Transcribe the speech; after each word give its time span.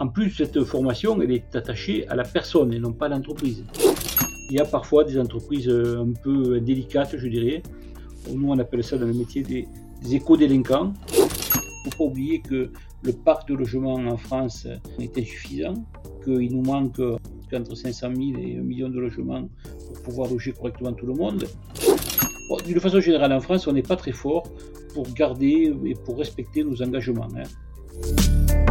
En 0.00 0.08
plus, 0.08 0.30
cette 0.30 0.64
formation, 0.64 1.22
elle 1.22 1.30
est 1.30 1.54
attachée 1.54 2.08
à 2.08 2.16
la 2.16 2.24
personne 2.24 2.74
et 2.74 2.80
non 2.80 2.92
pas 2.92 3.06
à 3.06 3.10
l'entreprise. 3.10 3.64
Il 4.50 4.56
y 4.56 4.58
a 4.58 4.64
parfois 4.64 5.04
des 5.04 5.20
entreprises 5.20 5.68
un 5.68 6.12
peu 6.20 6.58
délicates, 6.58 7.16
je 7.16 7.28
dirais. 7.28 7.62
Nous, 8.28 8.50
on 8.50 8.58
appelle 8.58 8.82
ça 8.82 8.98
dans 8.98 9.06
le 9.06 9.12
métier 9.14 9.44
des, 9.44 9.68
éco-délinquants. 10.12 10.92
Il 11.12 11.20
ne 11.20 11.90
faut 11.92 11.96
pas 11.96 12.04
oublier 12.06 12.40
que 12.40 12.72
le 13.04 13.12
parc 13.12 13.48
de 13.48 13.54
logement 13.54 13.94
en 13.94 14.16
France 14.16 14.66
est 14.98 15.16
insuffisant, 15.16 15.74
qu'il 16.24 16.52
nous 16.52 16.62
manque 16.62 17.00
entre 17.52 17.76
500 17.76 18.08
000 18.16 18.20
et 18.40 18.58
1 18.58 18.62
million 18.62 18.88
de 18.88 18.98
logements 18.98 19.48
pour 19.62 20.02
pouvoir 20.02 20.28
loger 20.28 20.50
correctement 20.50 20.92
tout 20.92 21.06
le 21.06 21.14
monde. 21.14 21.46
D'une 22.66 22.80
façon 22.80 22.98
générale, 22.98 23.32
en 23.32 23.40
France, 23.40 23.68
on 23.68 23.72
n'est 23.72 23.82
pas 23.82 23.94
très 23.94 24.10
fort 24.10 24.42
pour 24.92 25.06
garder 25.12 25.72
et 25.84 25.94
pour 25.94 26.18
respecter 26.18 26.64
nos 26.64 26.82
engagements. 26.82 27.28
Hein. 27.36 28.63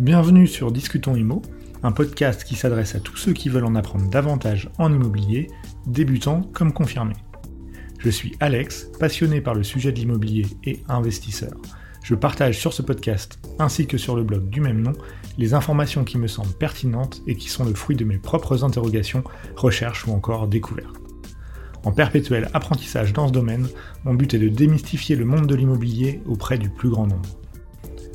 Bienvenue 0.00 0.46
sur 0.46 0.72
Discutons 0.72 1.14
Imo, 1.14 1.42
un 1.82 1.92
podcast 1.92 2.44
qui 2.44 2.54
s'adresse 2.54 2.94
à 2.94 3.00
tous 3.00 3.18
ceux 3.18 3.34
qui 3.34 3.50
veulent 3.50 3.66
en 3.66 3.74
apprendre 3.74 4.08
davantage 4.08 4.70
en 4.78 4.90
immobilier, 4.90 5.48
débutants 5.86 6.40
comme 6.54 6.72
confirmés. 6.72 7.18
Je 7.98 8.08
suis 8.08 8.34
Alex, 8.40 8.88
passionné 8.98 9.42
par 9.42 9.54
le 9.54 9.62
sujet 9.62 9.92
de 9.92 9.98
l'immobilier 9.98 10.46
et 10.64 10.82
investisseur. 10.88 11.52
Je 12.02 12.14
partage 12.14 12.58
sur 12.58 12.72
ce 12.72 12.80
podcast, 12.80 13.38
ainsi 13.58 13.86
que 13.86 13.98
sur 13.98 14.16
le 14.16 14.24
blog 14.24 14.48
du 14.48 14.62
même 14.62 14.80
nom, 14.80 14.94
les 15.36 15.52
informations 15.52 16.04
qui 16.04 16.16
me 16.16 16.28
semblent 16.28 16.56
pertinentes 16.56 17.20
et 17.26 17.36
qui 17.36 17.50
sont 17.50 17.66
le 17.66 17.74
fruit 17.74 17.96
de 17.96 18.06
mes 18.06 18.16
propres 18.16 18.64
interrogations, 18.64 19.22
recherches 19.54 20.06
ou 20.06 20.12
encore 20.12 20.48
découvertes. 20.48 20.96
En 21.84 21.92
perpétuel 21.92 22.48
apprentissage 22.54 23.12
dans 23.12 23.28
ce 23.28 23.34
domaine, 23.34 23.68
mon 24.06 24.14
but 24.14 24.32
est 24.32 24.38
de 24.38 24.48
démystifier 24.48 25.14
le 25.14 25.26
monde 25.26 25.46
de 25.46 25.54
l'immobilier 25.54 26.22
auprès 26.24 26.56
du 26.56 26.70
plus 26.70 26.88
grand 26.88 27.06
nombre. 27.06 27.39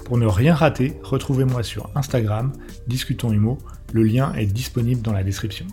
Pour 0.05 0.19
ne 0.19 0.27
rien 0.27 0.53
rater, 0.53 0.93
retrouvez-moi 1.01 1.63
sur 1.63 1.89
Instagram, 1.95 2.53
Discutons 2.85 3.33
Imo, 3.33 3.57
le 3.91 4.03
lien 4.03 4.35
est 4.35 4.45
disponible 4.45 5.01
dans 5.01 5.11
la 5.11 5.23
description. 5.23 5.65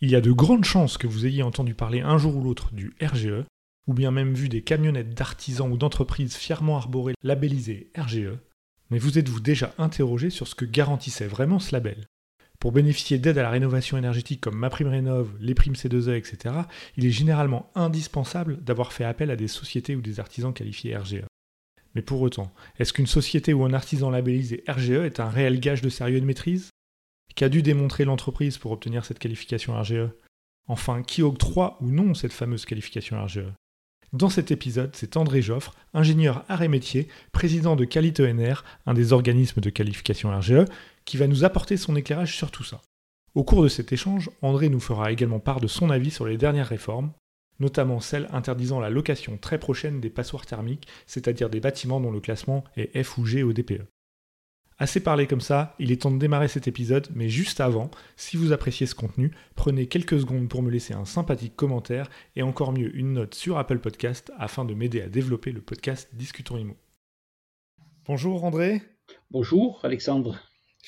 Il 0.00 0.10
y 0.10 0.16
a 0.16 0.20
de 0.20 0.32
grandes 0.32 0.64
chances 0.64 0.98
que 0.98 1.06
vous 1.06 1.24
ayez 1.24 1.44
entendu 1.44 1.74
parler 1.74 2.00
un 2.00 2.18
jour 2.18 2.36
ou 2.36 2.42
l'autre 2.42 2.72
du 2.72 2.96
RGE, 3.00 3.44
ou 3.86 3.94
bien 3.94 4.10
même 4.10 4.34
vu 4.34 4.48
des 4.48 4.62
camionnettes 4.62 5.14
d'artisans 5.14 5.70
ou 5.70 5.76
d'entreprises 5.76 6.34
fièrement 6.34 6.76
arborées 6.78 7.14
labellisées 7.22 7.92
RGE, 7.96 8.36
mais 8.90 8.98
vous 8.98 9.20
êtes-vous 9.20 9.38
déjà 9.38 9.72
interrogé 9.78 10.30
sur 10.30 10.48
ce 10.48 10.56
que 10.56 10.64
garantissait 10.64 11.28
vraiment 11.28 11.60
ce 11.60 11.72
label? 11.72 12.08
Pour 12.60 12.72
bénéficier 12.72 13.18
d'aide 13.18 13.38
à 13.38 13.42
la 13.42 13.50
rénovation 13.50 13.96
énergétique 13.96 14.42
comme 14.42 14.58
MaPrimeRénov, 14.58 15.34
les 15.40 15.54
primes 15.54 15.74
C2E, 15.74 16.14
etc., 16.14 16.54
il 16.96 17.06
est 17.06 17.10
généralement 17.10 17.72
indispensable 17.74 18.62
d'avoir 18.62 18.92
fait 18.92 19.04
appel 19.04 19.30
à 19.30 19.36
des 19.36 19.48
sociétés 19.48 19.96
ou 19.96 20.02
des 20.02 20.20
artisans 20.20 20.52
qualifiés 20.52 20.96
RGE. 20.96 21.24
Mais 21.94 22.02
pour 22.02 22.20
autant, 22.20 22.52
est-ce 22.78 22.92
qu'une 22.92 23.06
société 23.06 23.54
ou 23.54 23.64
un 23.64 23.72
artisan 23.72 24.10
labellisé 24.10 24.62
RGE 24.68 24.90
est 24.90 25.20
un 25.20 25.30
réel 25.30 25.58
gage 25.58 25.80
de 25.80 25.88
sérieux 25.88 26.20
de 26.20 26.26
maîtrise? 26.26 26.68
Qu'a 27.34 27.48
dû 27.48 27.62
démontrer 27.62 28.04
l'entreprise 28.04 28.58
pour 28.58 28.72
obtenir 28.72 29.04
cette 29.06 29.18
qualification 29.18 29.80
RGE 29.80 30.10
Enfin, 30.68 31.02
qui 31.02 31.22
octroie 31.22 31.78
ou 31.80 31.90
non 31.90 32.14
cette 32.14 32.32
fameuse 32.32 32.64
qualification 32.64 33.24
RGE 33.24 33.46
dans 34.12 34.28
cet 34.28 34.50
épisode, 34.50 34.90
c'est 34.94 35.16
André 35.16 35.40
Joffre, 35.40 35.74
ingénieur 35.94 36.44
arrêt 36.48 36.66
métier, 36.66 37.06
président 37.30 37.76
de 37.76 37.84
QualityNR, 37.84 38.64
un 38.86 38.94
des 38.94 39.12
organismes 39.12 39.60
de 39.60 39.70
qualification 39.70 40.36
RGE, 40.36 40.64
qui 41.04 41.16
va 41.16 41.28
nous 41.28 41.44
apporter 41.44 41.76
son 41.76 41.94
éclairage 41.94 42.36
sur 42.36 42.50
tout 42.50 42.64
ça. 42.64 42.82
Au 43.36 43.44
cours 43.44 43.62
de 43.62 43.68
cet 43.68 43.92
échange, 43.92 44.28
André 44.42 44.68
nous 44.68 44.80
fera 44.80 45.12
également 45.12 45.38
part 45.38 45.60
de 45.60 45.68
son 45.68 45.90
avis 45.90 46.10
sur 46.10 46.26
les 46.26 46.36
dernières 46.36 46.66
réformes, 46.66 47.12
notamment 47.60 48.00
celle 48.00 48.26
interdisant 48.32 48.80
la 48.80 48.90
location 48.90 49.36
très 49.36 49.58
prochaine 49.58 50.00
des 50.00 50.10
passoires 50.10 50.46
thermiques, 50.46 50.88
c'est-à-dire 51.06 51.48
des 51.48 51.60
bâtiments 51.60 52.00
dont 52.00 52.10
le 52.10 52.20
classement 52.20 52.64
est 52.76 53.00
F 53.00 53.16
ou 53.18 53.26
G 53.26 53.44
au 53.44 53.52
DPE. 53.52 53.84
Assez 54.82 55.00
parlé 55.00 55.26
comme 55.26 55.42
ça, 55.42 55.74
il 55.78 55.92
est 55.92 56.00
temps 56.00 56.10
de 56.10 56.18
démarrer 56.18 56.48
cet 56.48 56.66
épisode, 56.66 57.06
mais 57.14 57.28
juste 57.28 57.60
avant, 57.60 57.90
si 58.16 58.38
vous 58.38 58.52
appréciez 58.52 58.86
ce 58.86 58.94
contenu, 58.94 59.30
prenez 59.54 59.86
quelques 59.86 60.18
secondes 60.18 60.48
pour 60.48 60.62
me 60.62 60.70
laisser 60.70 60.94
un 60.94 61.04
sympathique 61.04 61.54
commentaire 61.54 62.08
et 62.34 62.40
encore 62.40 62.72
mieux 62.72 62.96
une 62.96 63.12
note 63.12 63.34
sur 63.34 63.58
Apple 63.58 63.80
Podcast 63.80 64.32
afin 64.38 64.64
de 64.64 64.72
m'aider 64.72 65.02
à 65.02 65.10
développer 65.10 65.52
le 65.52 65.60
podcast 65.60 66.08
Discutons 66.14 66.56
Imo. 66.56 66.78
Bonjour 68.06 68.42
André. 68.42 68.80
Bonjour 69.30 69.80
Alexandre. 69.82 70.40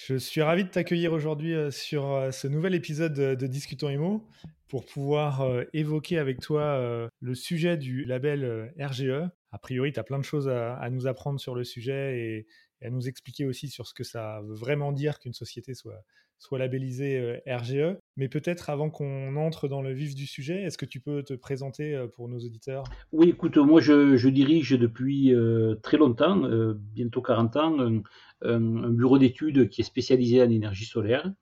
Je 0.06 0.16
suis 0.16 0.40
ravi 0.40 0.64
de 0.64 0.70
t'accueillir 0.70 1.12
aujourd'hui 1.12 1.52
euh, 1.52 1.70
sur 1.70 2.12
euh, 2.12 2.30
ce 2.30 2.48
nouvel 2.48 2.74
épisode 2.74 3.12
de 3.12 3.46
Discutons 3.46 3.90
Imo 3.90 4.26
pour 4.68 4.86
pouvoir 4.86 5.42
euh, 5.42 5.64
évoquer 5.74 6.16
avec 6.16 6.40
toi 6.40 7.10
le 7.20 7.34
sujet 7.34 7.76
du 7.76 8.04
label 8.04 8.72
RGE. 8.80 9.28
A 9.50 9.58
priori, 9.58 9.92
tu 9.92 10.00
as 10.00 10.02
plein 10.02 10.18
de 10.18 10.24
choses 10.24 10.48
à, 10.48 10.88
nous 10.88 11.06
apprendre 11.06 11.38
sur 11.38 11.54
le 11.54 11.62
sujet 11.62 12.18
et, 12.18 12.46
et 12.82 12.86
à 12.86 12.90
nous 12.90 13.08
expliquer 13.08 13.46
aussi 13.46 13.68
sur 13.68 13.86
ce 13.86 13.94
que 13.94 14.04
ça 14.04 14.40
veut 14.42 14.54
vraiment 14.54 14.92
dire 14.92 15.18
qu'une 15.18 15.32
société 15.32 15.74
soit, 15.74 16.04
soit 16.38 16.58
labellisée 16.58 17.18
euh, 17.18 17.38
RGE. 17.46 17.96
Mais 18.16 18.28
peut-être 18.28 18.68
avant 18.68 18.90
qu'on 18.90 19.36
entre 19.36 19.68
dans 19.68 19.80
le 19.80 19.92
vif 19.92 20.14
du 20.14 20.26
sujet, 20.26 20.62
est-ce 20.62 20.76
que 20.76 20.84
tu 20.84 21.00
peux 21.00 21.22
te 21.22 21.34
présenter 21.34 21.94
euh, 21.94 22.08
pour 22.08 22.28
nos 22.28 22.38
auditeurs? 22.38 22.84
Oui, 23.12 23.30
écoute, 23.30 23.56
moi 23.56 23.80
je, 23.80 24.28
dirige 24.28 24.72
depuis 24.72 25.32
euh, 25.32 25.76
très 25.82 25.96
longtemps, 25.96 26.42
bientôt 26.74 27.22
40 27.22 27.56
ans, 27.56 28.02
un, 28.42 28.90
bureau 28.90 29.18
d'études 29.18 29.68
qui 29.68 29.82
est 29.82 29.84
spécialisé 29.84 30.42
en 30.42 30.50
énergie 30.50 30.86
solaire. 30.86 31.32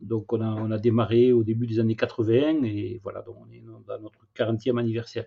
Donc 0.00 0.32
on 0.32 0.70
a, 0.70 0.78
démarré 0.78 1.32
au 1.32 1.44
début 1.44 1.66
des 1.66 1.80
années 1.80 1.96
80 1.96 2.62
et 2.64 3.00
voilà, 3.02 3.22
donc 3.22 3.36
on 3.40 3.50
est 3.50 3.64
dans 3.86 4.00
notre 4.00 4.26
40e 4.36 4.78
anniversaire. 4.78 5.24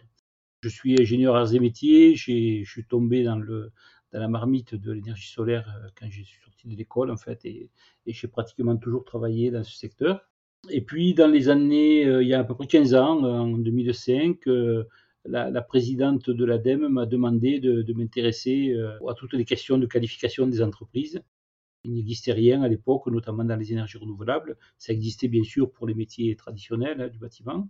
Je 0.61 0.69
suis 0.69 0.99
ingénieur 0.99 1.35
arts 1.35 1.53
et 1.53 1.59
métiers, 1.59 2.15
je 2.15 2.63
suis 2.63 2.85
tombé 2.87 3.23
dans 3.23 3.37
le, 3.37 3.71
dans 4.11 4.19
la 4.19 4.27
marmite 4.27 4.75
de 4.75 4.91
l'énergie 4.91 5.29
solaire 5.29 5.67
euh, 5.83 5.89
quand 5.99 6.07
j'ai 6.09 6.25
sorti 6.43 6.67
de 6.67 6.75
l'école 6.75 7.11
en 7.11 7.17
fait 7.17 7.43
et, 7.45 7.69
j'ai 8.05 8.27
pratiquement 8.27 8.77
toujours 8.77 9.03
travaillé 9.03 9.51
dans 9.51 9.63
ce 9.63 9.75
secteur. 9.75 10.21
Et 10.69 10.81
puis 10.81 11.13
dans 11.13 11.27
les 11.27 11.49
années, 11.49 12.05
euh, 12.05 12.23
il 12.23 12.29
y 12.29 12.33
a 12.33 12.39
à 12.39 12.43
peu 12.43 12.55
près 12.55 12.67
15 12.67 12.95
ans, 12.95 13.23
en 13.23 13.57
2005, 13.57 14.47
euh, 14.47 14.85
la, 15.25 15.61
présidente 15.61 16.29
de 16.29 16.45
l'ADEME 16.45 16.87
m'a 16.87 17.05
demandé 17.05 17.59
de, 17.59 17.81
de 17.81 17.93
m'intéresser 17.93 18.73
à 19.05 19.13
toutes 19.13 19.33
les 19.33 19.43
questions 19.43 19.77
de 19.77 19.85
qualification 19.85 20.47
des 20.47 20.61
entreprises. 20.61 21.21
Il 21.87 21.93
n'existait 21.93 22.33
rien 22.33 22.63
à 22.63 22.67
l'époque, 22.67 23.07
notamment 23.07 23.45
dans 23.45 23.55
les 23.55 23.71
énergies 23.71 23.97
renouvelables. 23.97 24.57
Ça 24.77 24.91
existait 24.91 25.29
bien 25.29 25.43
sûr 25.43 25.71
pour 25.71 25.87
les 25.87 25.93
métiers 25.93 26.35
traditionnels 26.35 26.99
hein, 26.99 27.07
du 27.07 27.17
bâtiment, 27.17 27.69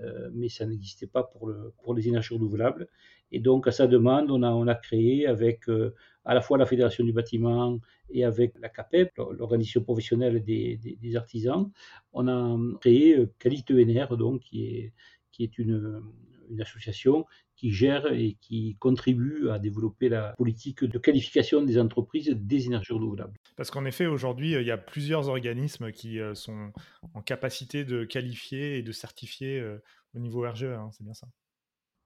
euh, 0.00 0.30
mais 0.32 0.48
ça 0.48 0.66
n'existait 0.66 1.08
pas 1.08 1.24
pour, 1.24 1.48
le, 1.48 1.74
pour, 1.82 1.92
les 1.92 2.06
énergies 2.06 2.34
renouvelables. 2.34 2.86
Et 3.32 3.40
donc, 3.40 3.66
à 3.66 3.72
sa 3.72 3.88
demande, 3.88 4.30
on 4.30 4.68
a, 4.68 4.74
créé 4.76 5.26
avec 5.26 5.68
euh, 5.68 5.94
à 6.24 6.32
la 6.32 6.40
fois 6.40 6.58
la 6.58 6.66
Fédération 6.66 7.04
du 7.04 7.12
bâtiment 7.12 7.80
et 8.08 8.24
avec 8.24 8.54
la 8.60 8.68
CAPEP, 8.68 9.18
l'organisation 9.36 9.82
professionnelle 9.82 10.44
des, 10.44 11.16
artisans, 11.16 11.68
on 12.12 12.28
a 12.28 12.78
créé 12.80 13.18
euh, 13.18 13.32
Qualité 13.40 13.74
ENR, 13.74 14.16
donc, 14.16 14.42
qui 14.42 14.92
est, 15.38 15.58
une 15.58 16.02
association 16.60 17.26
qui 17.56 17.72
gère 17.72 18.12
et 18.12 18.36
qui 18.40 18.76
contribue 18.78 19.48
à 19.50 19.58
développer 19.58 20.08
la 20.08 20.34
politique 20.36 20.84
de 20.84 20.98
qualification 20.98 21.62
des 21.62 21.78
entreprises 21.78 22.28
des 22.28 22.66
énergies 22.66 22.92
renouvelables. 22.92 23.34
Parce 23.56 23.70
qu'en 23.70 23.84
effet, 23.84 24.06
aujourd'hui, 24.06 24.52
il 24.52 24.66
y 24.66 24.70
a 24.70 24.78
plusieurs 24.78 25.28
organismes 25.28 25.90
qui 25.90 26.20
euh, 26.20 26.34
sont 26.34 26.72
en 27.14 27.22
capacité 27.22 27.84
de 27.84 28.04
qualifier 28.04 28.78
et 28.78 28.82
de 28.82 28.92
certifier 28.92 29.58
euh, 29.58 29.78
au 30.14 30.18
niveau 30.18 30.42
RGE, 30.48 30.64
hein, 30.64 30.90
c'est 30.92 31.04
bien 31.04 31.14
ça? 31.14 31.26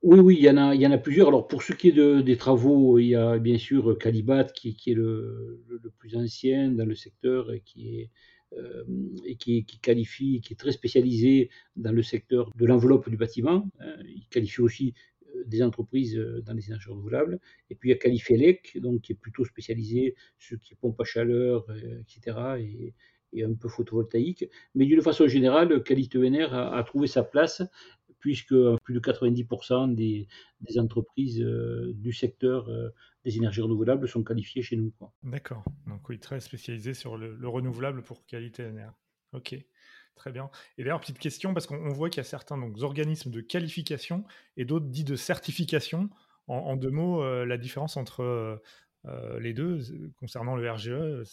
Oui, 0.03 0.19
oui, 0.19 0.37
il 0.39 0.45
y, 0.45 0.49
en 0.49 0.57
a, 0.57 0.75
il 0.75 0.81
y 0.81 0.87
en 0.87 0.93
a 0.93 0.99
plusieurs. 0.99 1.29
Alors, 1.29 1.47
pour 1.47 1.63
ce 1.63 1.75
qui 1.75 1.89
est 1.89 1.93
de, 1.93 2.23
des 2.23 2.39
travaux, 2.39 2.99
il 2.99 3.09
y 3.09 3.15
a 3.15 3.39
bien 3.39 3.59
sûr 3.59 3.99
Calibat 3.99 4.45
qui, 4.45 4.75
qui 4.75 4.93
est 4.93 4.95
le, 4.95 5.63
le, 5.69 5.91
plus 5.91 6.17
ancien 6.17 6.71
dans 6.71 6.87
le 6.87 6.95
secteur 6.95 7.53
et 7.53 7.61
qui 7.61 7.99
est 7.99 8.11
euh, 8.57 8.83
et 9.25 9.37
qui, 9.37 9.65
qui, 9.65 9.79
qualifie, 9.79 10.41
qui 10.41 10.55
est 10.55 10.57
très 10.57 10.73
spécialisé 10.73 11.51
dans 11.77 11.93
le 11.93 12.03
secteur 12.03 12.51
de 12.57 12.67
l'enveloppe 12.67 13.09
du 13.09 13.17
bâtiment. 13.17 13.69
Hein. 13.79 13.95
Il 14.05 14.27
qualifie 14.29 14.61
aussi 14.61 14.95
euh, 15.20 15.20
des 15.47 15.63
entreprises 15.63 16.17
euh, 16.17 16.43
dans 16.43 16.53
les 16.53 16.67
énergies 16.67 16.91
renouvelables. 16.91 17.39
Et 17.71 17.75
puis 17.75 17.89
il 17.91 17.93
y 17.93 17.95
a 17.95 17.99
Qualifelec, 17.99 18.79
donc 18.81 19.03
qui 19.03 19.13
est 19.13 19.17
plutôt 19.17 19.45
spécialisé 19.45 20.15
sur 20.39 20.59
qui 20.61 20.75
pompe 20.75 21.01
à 21.01 21.05
chaleur, 21.05 21.67
etc. 22.01 22.37
Et, 22.59 22.95
un 23.45 23.55
peu 23.55 23.69
photovoltaïque. 23.69 24.45
Mais 24.75 24.87
d'une 24.87 25.03
façon 25.03 25.29
générale, 25.29 25.85
Qualité 25.85 26.19
ENR 26.19 26.53
a, 26.53 26.77
a, 26.77 26.83
trouvé 26.83 27.07
sa 27.07 27.23
place 27.23 27.63
puisque 28.19 28.57
plus 28.83 28.95
de 28.95 28.99
90% 28.99 29.95
des, 29.95 30.27
entreprises 30.79 31.39
du 31.39 32.13
secteur 32.13 32.69
des 33.25 33.37
énergies 33.37 33.61
renouvelables 33.61 34.09
sont 34.09 34.23
qualifiés 34.23 34.63
chez 34.63 34.77
nous. 34.77 34.93
D'accord. 35.23 35.65
Donc 35.87 36.09
oui, 36.09 36.19
très 36.19 36.41
spécialisé 36.41 36.95
sur 36.95 37.17
le, 37.17 37.49
renouvelable 37.49 38.03
pour 38.03 38.27
qualité 38.27 38.65
NR. 38.65 38.93
Ok. 39.33 39.57
Très 40.21 40.33
bien. 40.33 40.51
Et 40.77 40.85
d'ailleurs, 40.85 41.01
petite 41.01 41.19
question, 41.19 41.55
parce 41.55 41.67
qu'on 41.67 41.95
voit 41.95 42.11
qu'il 42.11 42.19
y 42.19 42.21
a 42.21 42.25
certains 42.25 42.59
donc, 42.59 42.79
organismes 42.83 43.31
de 43.31 43.41
qualification 43.41 44.23
et 44.59 44.67
d'autres 44.67 44.85
dits 44.85 45.03
de 45.03 45.17
certification. 45.17 46.11
En, 46.47 46.77
deux 46.77 46.91
mots, 46.91 47.23
euh, 47.23 47.47
la 47.47 47.57
différence 47.57 47.97
entre 47.97 48.23
euh, 48.23 48.57
euh, 49.07 49.41
les 49.41 49.55
deux 49.55 49.79
concernant 50.19 50.57
le 50.57 50.71
RGE 50.71 51.25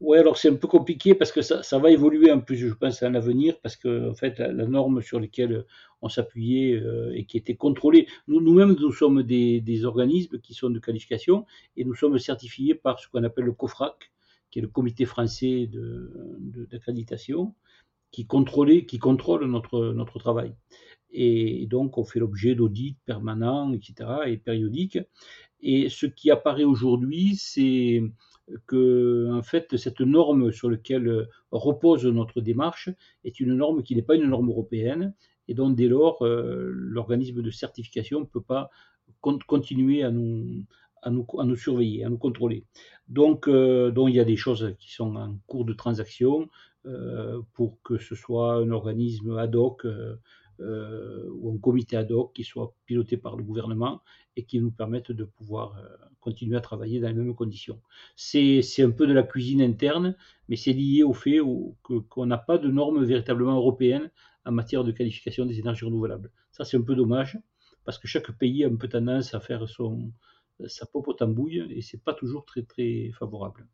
Oui, 0.00 0.16
alors 0.16 0.38
c'est 0.38 0.48
un 0.48 0.54
peu 0.54 0.68
compliqué 0.68 1.14
parce 1.14 1.32
que 1.32 1.42
ça, 1.42 1.78
va 1.78 1.90
évoluer 1.90 2.32
en 2.32 2.40
plus, 2.40 2.56
je 2.56 2.72
pense, 2.72 3.02
à 3.02 3.10
l'avenir, 3.10 3.60
parce 3.60 3.76
que 3.76 4.08
en 4.08 4.14
fait, 4.14 4.38
la, 4.38 4.64
norme 4.64 5.02
sur 5.02 5.20
laquelle 5.20 5.66
on 6.00 6.08
s'appuyait 6.08 6.82
et 7.12 7.26
qui 7.26 7.36
était 7.36 7.56
contrôlée, 7.56 8.06
nous-mêmes, 8.26 8.74
nous, 8.74 8.92
sommes 8.92 9.22
des, 9.22 9.84
organismes 9.84 10.38
qui 10.38 10.54
sont 10.54 10.70
de 10.70 10.78
qualification 10.78 11.44
et 11.76 11.84
nous 11.84 11.94
sommes 11.94 12.18
certifiés 12.18 12.74
par 12.74 13.00
ce 13.00 13.08
qu'on 13.08 13.22
appelle 13.22 13.44
le 13.44 13.52
COFRAC, 13.52 14.12
qui 14.50 14.60
est 14.60 14.62
le 14.62 14.68
comité 14.68 15.04
français 15.04 15.68
d'accréditation, 16.70 17.54
qui, 18.10 18.26
qui 18.26 18.98
contrôle 18.98 19.44
notre, 19.46 19.92
notre 19.92 20.18
travail. 20.18 20.54
Et 21.12 21.66
donc, 21.66 21.98
on 21.98 22.04
fait 22.04 22.20
l'objet 22.20 22.54
d'audits 22.54 22.96
permanents, 23.04 23.72
etc., 23.72 24.10
et 24.26 24.36
périodiques. 24.36 24.98
Et 25.60 25.88
ce 25.88 26.06
qui 26.06 26.30
apparaît 26.30 26.64
aujourd'hui, 26.64 27.34
c'est 27.36 28.02
que 28.66 29.30
en 29.32 29.42
fait, 29.42 29.76
cette 29.76 30.00
norme 30.00 30.52
sur 30.52 30.70
laquelle 30.70 31.28
repose 31.50 32.06
notre 32.06 32.40
démarche 32.40 32.90
est 33.24 33.40
une 33.40 33.54
norme 33.54 33.82
qui 33.82 33.94
n'est 33.94 34.02
pas 34.02 34.16
une 34.16 34.28
norme 34.28 34.48
européenne, 34.48 35.14
et 35.48 35.54
donc 35.54 35.76
dès 35.76 35.88
lors, 35.88 36.24
euh, 36.24 36.70
l'organisme 36.72 37.42
de 37.42 37.50
certification 37.50 38.20
ne 38.20 38.24
peut 38.24 38.40
pas 38.40 38.70
continuer 39.20 40.02
à 40.02 40.10
nous, 40.10 40.64
à 41.02 41.10
nous, 41.10 41.26
à 41.38 41.44
nous, 41.44 41.56
surveiller, 41.56 42.04
à 42.04 42.08
nous 42.08 42.18
contrôler. 42.18 42.64
Donc, 43.08 43.48
euh, 43.48 43.90
donc, 43.90 44.10
il 44.10 44.16
y 44.16 44.20
a 44.20 44.24
des 44.24 44.36
choses 44.36 44.74
qui 44.78 44.92
sont 44.92 45.16
en 45.16 45.36
cours 45.46 45.64
de 45.64 45.72
transaction 45.72 46.48
pour 47.54 47.82
que 47.82 47.98
ce 47.98 48.14
soit 48.14 48.54
un 48.54 48.70
organisme 48.70 49.36
ad 49.36 49.54
hoc 49.54 49.86
euh, 50.60 51.26
ou 51.30 51.54
un 51.54 51.58
comité 51.58 51.96
ad 51.96 52.12
hoc 52.12 52.34
qui 52.34 52.44
soit 52.44 52.74
piloté 52.84 53.16
par 53.16 53.34
le 53.34 53.42
gouvernement 53.42 54.02
et 54.36 54.44
qui 54.44 54.60
nous 54.60 54.70
permette 54.70 55.10
de 55.10 55.24
pouvoir 55.24 55.78
euh, 55.78 55.88
continuer 56.20 56.56
à 56.56 56.60
travailler 56.60 57.00
dans 57.00 57.08
les 57.08 57.14
mêmes 57.14 57.34
conditions. 57.34 57.80
C'est 58.14 58.62
un 58.80 58.90
peu 58.90 59.06
de 59.06 59.14
la 59.14 59.22
cuisine 59.22 59.62
interne, 59.62 60.14
mais 60.48 60.56
c'est 60.56 60.74
lié 60.74 61.02
au 61.02 61.14
fait 61.14 61.38
qu'on 61.82 62.26
n'a 62.26 62.36
pas 62.36 62.58
de 62.58 62.68
normes 62.68 63.02
véritablement 63.04 63.56
européennes 63.56 64.10
en 64.44 64.52
matière 64.52 64.84
de 64.84 64.92
qualification 64.92 65.46
des 65.46 65.58
énergies 65.60 65.86
renouvelables. 65.86 66.30
Ça, 66.52 66.66
c'est 66.66 66.76
un 66.76 66.82
peu 66.82 66.94
dommage, 66.94 67.38
parce 67.84 67.98
que 67.98 68.06
chaque 68.06 68.30
pays 68.32 68.62
a 68.64 68.68
un 68.68 68.76
peu 68.76 68.88
tendance 68.88 69.32
à 69.32 69.40
faire 69.40 69.66
son, 69.66 70.12
sa 70.66 70.84
propre 70.84 71.14
tambouille, 71.14 71.66
et 71.70 71.80
c'est 71.80 72.02
pas 72.02 72.12
toujours 72.12 72.44
très, 72.44 72.64
très 72.64 73.12
favorable. 73.12 73.66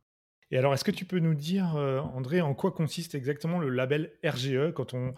Et 0.52 0.58
alors, 0.58 0.72
est-ce 0.74 0.84
que 0.84 0.92
tu 0.92 1.04
peux 1.04 1.18
nous 1.18 1.34
dire, 1.34 1.76
euh, 1.76 1.98
André, 1.98 2.40
en 2.40 2.54
quoi 2.54 2.70
consiste 2.70 3.16
exactement 3.16 3.58
le 3.58 3.68
label 3.68 4.12
RGE 4.24 4.72
quand 4.74 4.94
on, 4.94 5.14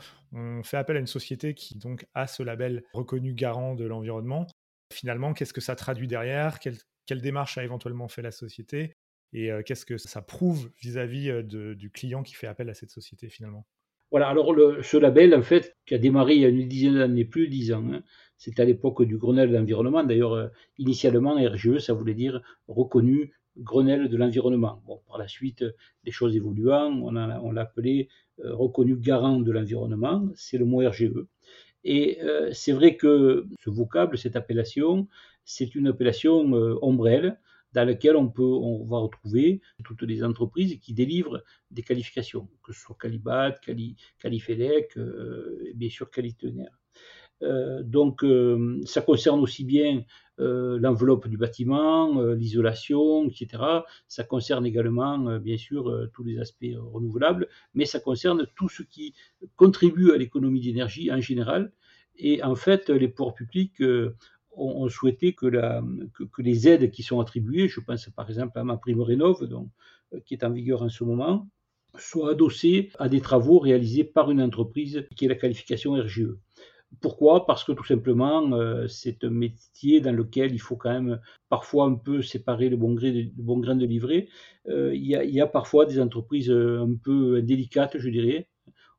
fait 0.62 0.76
appel 0.76 0.96
à 0.96 1.00
une 1.00 1.06
société 1.06 1.54
qui 1.54 1.76
donc 1.76 2.06
a 2.14 2.26
ce 2.26 2.42
label 2.42 2.84
reconnu 2.92 3.34
garant 3.34 3.74
de 3.74 3.84
l'environnement? 3.84 4.46
Finalement, 4.92 5.34
qu'est-ce 5.34 5.52
que 5.52 5.60
ça 5.60 5.76
traduit 5.76 6.06
derrière? 6.06 6.58
Quelle, 6.60 7.20
démarche 7.20 7.58
a 7.58 7.64
éventuellement 7.64 8.08
fait 8.08 8.22
la 8.22 8.30
société? 8.30 8.94
Et 9.34 9.52
euh, 9.52 9.62
qu'est-ce 9.62 9.84
que 9.84 9.98
ça 9.98 10.22
prouve 10.22 10.70
vis-à-vis 10.80 11.30
euh, 11.30 11.74
du 11.74 11.90
client 11.90 12.22
qui 12.22 12.34
fait 12.34 12.46
appel 12.46 12.70
à 12.70 12.74
cette 12.74 12.90
société 12.90 13.28
finalement? 13.28 13.66
Voilà, 14.10 14.28
alors 14.28 14.54
ce 14.82 14.96
label, 14.96 15.34
en 15.34 15.42
fait, 15.42 15.76
qui 15.84 15.94
a 15.94 15.98
démarré 15.98 16.36
il 16.36 16.40
y 16.40 16.46
a 16.46 16.48
une 16.48 16.66
dizaine 16.66 16.96
d'années, 16.96 17.26
plus 17.26 17.46
de 17.46 17.50
dix 17.50 17.74
ans, 17.74 17.84
hein, 17.92 18.02
c'est 18.38 18.58
à 18.58 18.64
l'époque 18.64 19.02
du 19.02 19.18
Grenelle 19.18 19.50
de 19.50 19.56
l'environnement. 19.56 20.02
D'ailleurs, 20.02 20.50
initialement, 20.78 21.34
RGE, 21.34 21.78
ça 21.80 21.92
voulait 21.92 22.14
dire 22.14 22.40
reconnu 22.68 23.34
Grenelle 23.58 24.08
de 24.08 24.16
l'environnement. 24.16 24.82
Par 25.06 25.18
la 25.18 25.28
suite, 25.28 25.64
les 26.04 26.12
choses 26.12 26.36
évoluant, 26.36 26.90
on, 27.02 27.12
l'a 27.12 27.60
appelé 27.60 28.08
euh, 28.44 28.54
reconnu 28.54 28.96
garant 28.96 29.40
de 29.40 29.50
l'environnement, 29.50 30.28
c'est 30.34 30.58
le 30.58 30.64
mot 30.64 30.88
RGE. 30.88 31.26
Et 31.84 32.22
euh, 32.22 32.50
c'est 32.52 32.72
vrai 32.72 32.96
que 32.96 33.46
ce 33.60 33.70
vocable, 33.70 34.18
cette 34.18 34.36
appellation, 34.36 35.08
c'est 35.44 35.74
une 35.74 35.88
appellation 35.88 36.54
euh, 36.54 36.78
ombrelle 36.82 37.40
dans 37.72 37.84
laquelle 37.84 38.16
on, 38.16 38.28
peut, 38.28 38.42
on 38.42 38.84
va 38.86 38.98
retrouver 38.98 39.60
toutes 39.84 40.02
les 40.02 40.24
entreprises 40.24 40.78
qui 40.80 40.94
délivrent 40.94 41.42
des 41.70 41.82
qualifications, 41.82 42.48
que 42.62 42.72
ce 42.72 42.80
soit 42.80 42.96
Calibat, 42.98 43.52
Cali, 43.52 43.96
Califelec, 44.18 44.98
bien 45.74 45.90
sûr 45.90 46.10
Qualitenaire. 46.10 46.78
Euh, 47.42 47.82
donc 47.82 48.24
euh, 48.24 48.80
ça 48.84 49.00
concerne 49.00 49.40
aussi 49.40 49.64
bien 49.64 50.02
euh, 50.40 50.78
l'enveloppe 50.80 51.28
du 51.28 51.36
bâtiment, 51.36 52.20
l'isolation, 52.32 53.28
etc. 53.28 53.62
Ça 54.06 54.24
concerne 54.24 54.66
également, 54.66 55.38
bien 55.38 55.56
sûr, 55.56 56.08
tous 56.12 56.24
les 56.24 56.38
aspects 56.38 56.74
renouvelables, 56.92 57.48
mais 57.74 57.84
ça 57.84 58.00
concerne 58.00 58.46
tout 58.56 58.68
ce 58.68 58.82
qui 58.82 59.14
contribue 59.56 60.12
à 60.12 60.16
l'économie 60.16 60.60
d'énergie 60.60 61.12
en 61.12 61.20
général. 61.20 61.72
Et 62.16 62.42
en 62.42 62.54
fait, 62.54 62.90
les 62.90 63.08
pouvoirs 63.08 63.34
publics 63.34 63.82
ont, 64.52 64.88
souhaité 64.88 65.34
que, 65.34 65.46
que, 65.48 66.42
les 66.42 66.68
aides 66.68 66.90
qui 66.90 67.02
sont 67.02 67.20
attribuées, 67.20 67.68
je 67.68 67.80
pense 67.80 68.08
par 68.10 68.28
exemple 68.28 68.58
à 68.58 68.64
ma 68.64 68.76
prime 68.76 69.00
Rénov, 69.00 69.44
donc, 69.46 69.68
qui 70.24 70.34
est 70.34 70.44
en 70.44 70.50
vigueur 70.50 70.82
en 70.82 70.88
ce 70.88 71.04
moment, 71.04 71.48
soient 71.96 72.32
adossées 72.32 72.90
à 72.98 73.08
des 73.08 73.20
travaux 73.20 73.58
réalisés 73.58 74.04
par 74.04 74.30
une 74.30 74.42
entreprise 74.42 75.06
qui 75.16 75.24
est 75.24 75.28
la 75.28 75.34
qualification 75.34 75.92
RGE. 75.94 76.36
Pourquoi? 77.00 77.46
Parce 77.46 77.64
que 77.64 77.72
tout 77.72 77.84
simplement, 77.84 78.52
euh, 78.52 78.88
c'est 78.88 79.22
un 79.22 79.30
métier 79.30 80.00
dans 80.00 80.12
lequel 80.12 80.52
il 80.52 80.58
faut 80.58 80.76
quand 80.76 80.90
même 80.90 81.20
parfois 81.48 81.84
un 81.84 81.94
peu 81.94 82.22
séparer 82.22 82.68
le 82.68 82.76
bon, 82.76 82.94
gré 82.94 83.30
bon 83.36 83.58
grain 83.58 83.76
de 83.76 83.86
livret. 83.86 84.28
Euh, 84.68 84.94
il, 84.94 85.06
y 85.06 85.40
a, 85.40 85.46
parfois 85.46 85.86
des 85.86 86.00
entreprises 86.00 86.50
euh, 86.50 86.82
un 86.82 86.94
peu 86.96 87.42
délicates, 87.42 87.98
je 87.98 88.08
dirais. 88.08 88.48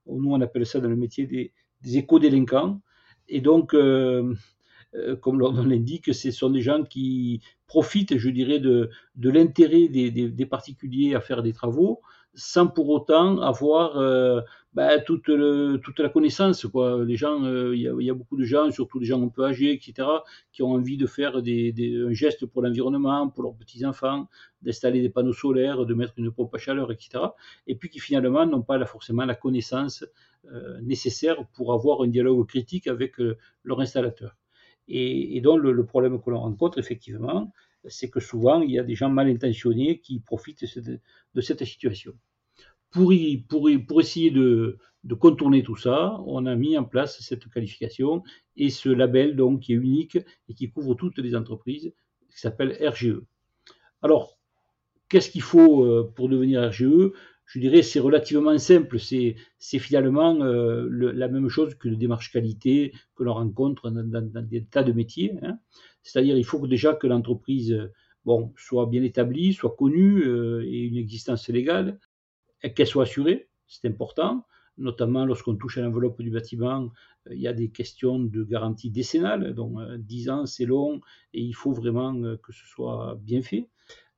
Nous, 0.07 0.31
on 0.31 0.39
appelle 0.41 0.65
ça 0.65 0.79
dans 0.79 0.89
le 0.89 0.95
métier 0.95 1.25
des, 1.25 1.51
éco-délinquants. 1.97 2.79
Et 3.27 3.41
donc, 3.41 3.71
comme 3.71 5.37
nom 5.37 5.63
l'indique, 5.63 6.13
ce 6.13 6.31
sont 6.31 6.49
des 6.49 6.61
gens 6.61 6.83
qui 6.83 7.41
profitent, 7.67 8.17
je 8.17 8.29
dirais, 8.29 8.59
de, 8.59 8.89
l'intérêt 9.15 9.87
des, 9.87 10.45
particuliers 10.45 11.15
à 11.15 11.21
faire 11.21 11.43
des 11.43 11.53
travaux, 11.53 12.01
sans 12.39 12.67
pour 12.67 12.87
autant 12.89 13.41
avoir 13.41 13.97
euh, 13.97 14.41
ben, 14.73 15.03
toute, 15.05 15.27
la 15.27 16.09
connaissance. 16.09 16.65
Les 17.05 17.15
gens, 17.17 17.43
euh, 17.43 17.75
il 17.75 17.81
y, 17.81 18.09
a 18.09 18.13
beaucoup 18.13 18.37
de 18.37 18.45
gens, 18.45 18.71
surtout 18.71 18.99
des 18.99 19.05
gens 19.05 19.21
un 19.21 19.27
peu 19.27 19.45
âgés, 19.45 19.73
etc., 19.73 20.07
qui 20.53 20.63
ont 20.63 20.71
envie 20.71 20.95
de 20.95 21.05
faire 21.05 21.35
un 21.35 22.13
geste 22.13 22.45
pour 22.45 22.61
l'environnement, 22.61 23.27
pour 23.29 23.43
leurs 23.43 23.55
petits-enfants, 23.55 24.29
d'installer 24.61 25.01
des 25.01 25.09
panneaux 25.09 25.33
solaires, 25.33 25.85
de 25.85 25.93
mettre 25.93 26.13
une 26.17 26.31
pompe 26.31 26.55
à 26.55 26.57
chaleur, 26.57 26.91
etc., 26.91 27.25
et 27.67 27.75
puis 27.75 27.89
qui 27.89 27.99
finalement 27.99 28.45
n'ont 28.45 28.61
pas 28.61 28.83
forcément 28.85 29.25
la 29.25 29.35
connaissance 29.35 30.05
euh, 30.45 30.79
nécessaire 30.81 31.45
pour 31.53 31.73
avoir 31.73 32.01
un 32.01 32.07
dialogue 32.07 32.47
critique 32.47 32.87
avec 32.87 33.15
leur 33.63 33.81
installateur. 33.81 34.37
Et, 34.87 35.39
donc 35.41 35.61
le 35.61 35.85
problème 35.85 36.19
que 36.21 36.29
l'on 36.29 36.39
rencontre, 36.39 36.79
effectivement, 36.79 37.51
c'est 37.85 38.09
que 38.09 38.19
souvent, 38.19 38.61
il 38.61 38.71
y 38.71 38.79
a 38.79 38.83
des 38.83 38.95
gens 38.95 39.09
mal 39.09 39.27
intentionnés 39.27 39.99
qui 39.99 40.19
profitent 40.19 40.65
de 41.35 41.41
cette 41.41 41.63
situation. 41.65 42.13
Pour, 42.91 43.11
essayer 43.11 44.31
de, 44.31 44.77
contourner 45.19 45.63
tout 45.63 45.75
ça, 45.75 46.19
on 46.25 46.45
a 46.45 46.55
mis 46.55 46.77
en 46.77 46.83
place 46.83 47.21
cette 47.21 47.47
qualification 47.49 48.23
et 48.57 48.69
ce 48.69 48.89
label 48.89 49.35
donc, 49.35 49.61
qui 49.61 49.73
est 49.73 49.77
unique 49.77 50.17
et 50.47 50.53
qui 50.53 50.71
couvre 50.71 50.95
toutes 50.95 51.19
les 51.19 51.35
entreprises, 51.35 51.93
qui 52.31 52.39
s'appelle 52.39 52.77
RGE. 52.81 53.21
Alors, 54.01 54.37
qu'est-ce 55.07 55.29
qu'il 55.29 55.41
faut 55.41 55.83
euh, 55.83 56.11
pour 56.15 56.29
devenir 56.29 56.67
RGE 56.69 57.11
Je 57.45 57.59
dirais 57.59 57.83
c'est 57.83 57.99
relativement 57.99 58.57
simple, 58.57 58.97
c'est 58.99 59.35
finalement 59.59 60.41
euh, 60.41 60.87
la 60.89 61.27
même 61.27 61.49
chose 61.49 61.75
qu'une 61.75 61.97
démarche 61.97 62.31
qualité 62.31 62.93
que 63.15 63.23
l'on 63.23 63.33
rencontre 63.33 63.89
dans, 63.91 64.47
des 64.47 64.65
tas 64.65 64.83
de 64.83 64.93
métiers. 64.93 65.33
Hein. 65.43 65.59
C'est-à-dire 66.01 66.37
il 66.37 66.45
faut 66.45 66.65
déjà 66.65 66.93
que 66.93 67.07
l'entreprise 67.07 67.89
soit 68.57 68.85
bien 68.85 69.03
établie, 69.03 69.53
soit 69.53 69.75
connue 69.75 70.23
euh, 70.23 70.63
et 70.65 70.79
une 70.79 70.97
existence 70.97 71.49
légale, 71.49 71.99
et 72.63 72.73
qu'elle 72.73 72.87
soit 72.87 73.03
assurée, 73.03 73.49
c'est 73.67 73.87
important, 73.87 74.45
notamment 74.77 75.25
lorsqu'on 75.25 75.55
touche 75.55 75.77
à 75.77 75.81
l'enveloppe 75.81 76.21
du 76.21 76.31
bâtiment, 76.31 76.91
euh, 77.27 77.35
il 77.35 77.41
y 77.41 77.47
a 77.47 77.53
des 77.53 77.69
questions 77.69 78.19
de 78.19 78.43
garantie 78.43 78.91
décennale, 78.91 79.53
donc 79.53 79.79
10 79.97 80.29
euh, 80.29 80.33
ans 80.33 80.45
c'est 80.45 80.65
long 80.65 81.01
et 81.33 81.41
il 81.41 81.53
faut 81.53 81.73
vraiment 81.73 82.13
que 82.37 82.51
ce 82.51 82.65
soit 82.65 83.17
bien 83.21 83.41
fait. 83.41 83.69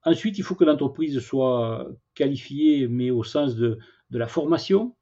Ensuite, 0.04 0.38
il 0.40 0.44
faut 0.44 0.56
que 0.56 0.64
l'entreprise 0.64 1.20
soit 1.20 1.88
qualifiée, 2.16 2.88
mais 2.88 3.12
au 3.12 3.24
sens 3.24 3.56
de 3.56 3.78
la 4.10 4.28
formation, 4.28 4.96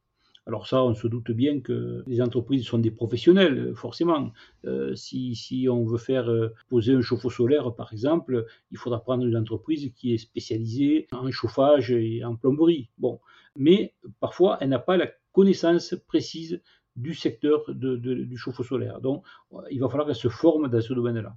alors 0.50 0.66
ça, 0.66 0.84
on 0.84 0.96
se 0.96 1.08
doute 1.08 1.30
bien 1.30 1.62
que 1.62 2.04
les 2.08 2.24
entreprises 2.24 2.66
sont 2.66 2.80
des 2.80 2.90
professionnels, 2.90 3.76
forcément. 3.76 4.32
Euh, 4.66 4.96
si, 4.96 5.68
on 5.70 5.86
veut 5.86 6.00
faire 6.00 6.28
euh, 6.28 6.56
poser 6.70 6.94
un 6.94 7.02
chauffe-eau 7.02 7.30
solaire, 7.30 7.76
par 7.76 7.94
exemple, 7.94 8.48
il 8.72 8.78
faudra 8.80 9.00
prendre 9.00 9.24
une 9.28 9.38
entreprise 9.38 9.92
qui 9.96 10.16
est 10.16 10.18
spécialisée 10.18 11.08
en 11.12 11.30
chauffage 11.30 11.92
et 11.92 12.24
en 12.24 12.36
plomberie. 12.36 12.90
Bon, 12.98 13.20
mais 13.56 13.94
parfois, 14.20 14.58
elle 14.60 14.70
n'a 14.70 14.80
pas 14.80 14.98
la 14.98 15.12
connaissance 15.34 15.94
précise 16.08 16.64
du 16.96 17.14
secteur 17.14 17.64
du 17.72 18.36
chauffe-eau 18.36 18.64
solaire. 18.64 19.02
Donc, 19.02 19.24
il 19.70 19.80
va 19.80 19.88
falloir 19.88 20.08
qu'elle 20.08 20.16
se 20.16 20.30
forme 20.30 20.68
dans 20.68 20.82
ce 20.82 20.96
domaine-là. 20.96 21.36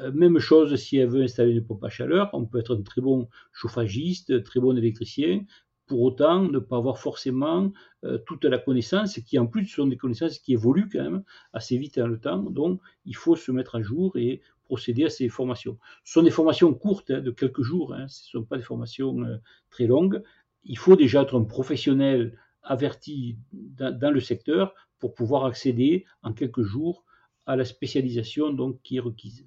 Euh, 0.00 0.10
même 0.10 0.40
chose 0.40 0.74
si 0.74 0.96
elle 0.96 1.08
veut 1.08 1.22
installer 1.22 1.52
une 1.52 1.64
pompe 1.64 1.84
à 1.84 1.88
chaleur, 1.88 2.30
on 2.32 2.46
peut 2.46 2.58
être 2.58 2.74
un 2.74 2.82
très 2.82 3.00
bon 3.00 3.28
chauffagiste, 3.52 4.42
très 4.42 4.58
bon 4.58 4.76
électricien, 4.76 5.44
pour 5.86 6.02
autant 6.02 6.42
ne 6.42 6.58
pas 6.58 6.76
avoir 6.76 6.98
forcément 6.98 7.72
euh, 8.04 8.18
toute 8.18 8.44
la 8.44 8.58
connaissance, 8.58 9.18
qui 9.20 9.38
en 9.38 9.46
plus 9.46 9.66
sont 9.66 9.86
des 9.86 9.96
connaissances 9.96 10.38
qui 10.38 10.52
évoluent 10.52 10.88
quand 10.90 11.02
même 11.02 11.24
assez 11.52 11.76
vite 11.76 11.98
dans 11.98 12.06
le 12.06 12.18
temps. 12.18 12.38
Donc, 12.38 12.80
il 13.04 13.16
faut 13.16 13.36
se 13.36 13.52
mettre 13.52 13.76
à 13.76 13.82
jour 13.82 14.16
et 14.16 14.40
procéder 14.64 15.04
à 15.04 15.10
ces 15.10 15.28
formations. 15.28 15.78
Ce 16.04 16.14
sont 16.14 16.22
des 16.22 16.30
formations 16.30 16.72
courtes, 16.72 17.10
hein, 17.10 17.20
de 17.20 17.30
quelques 17.30 17.62
jours, 17.62 17.94
hein, 17.94 18.06
ce 18.08 18.36
ne 18.36 18.42
sont 18.42 18.46
pas 18.46 18.56
des 18.56 18.62
formations 18.62 19.22
euh, 19.24 19.36
très 19.70 19.86
longues. 19.86 20.22
Il 20.64 20.78
faut 20.78 20.96
déjà 20.96 21.22
être 21.22 21.38
un 21.38 21.44
professionnel 21.44 22.38
averti 22.62 23.36
dans, 23.52 24.10
le 24.10 24.20
secteur 24.20 24.74
pour 24.98 25.14
pouvoir 25.14 25.44
accéder 25.44 26.06
en 26.22 26.32
quelques 26.32 26.62
jours 26.62 27.04
à 27.44 27.56
la 27.56 27.66
spécialisation 27.66 28.50
donc, 28.50 28.80
qui 28.82 28.96
est 28.96 29.00
requise. 29.00 29.46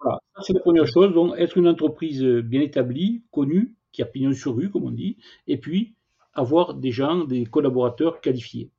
Voilà, 0.00 0.18
c'est 0.42 0.52
la 0.52 0.60
première 0.60 0.88
chose. 0.88 1.14
Donc, 1.14 1.34
être 1.38 1.56
une 1.56 1.68
entreprise 1.68 2.24
bien 2.24 2.60
établie, 2.60 3.22
connue, 3.30 3.77
qui 3.92 4.02
a 4.02 4.06
pignon 4.06 4.32
sur 4.32 4.54
rue, 4.56 4.70
comme 4.70 4.84
on 4.84 4.90
dit, 4.90 5.16
et 5.46 5.58
puis 5.58 5.94
avoir 6.34 6.74
des 6.74 6.92
gens, 6.92 7.24
des 7.24 7.44
collaborateurs 7.46 8.20
qualifiés. 8.20 8.70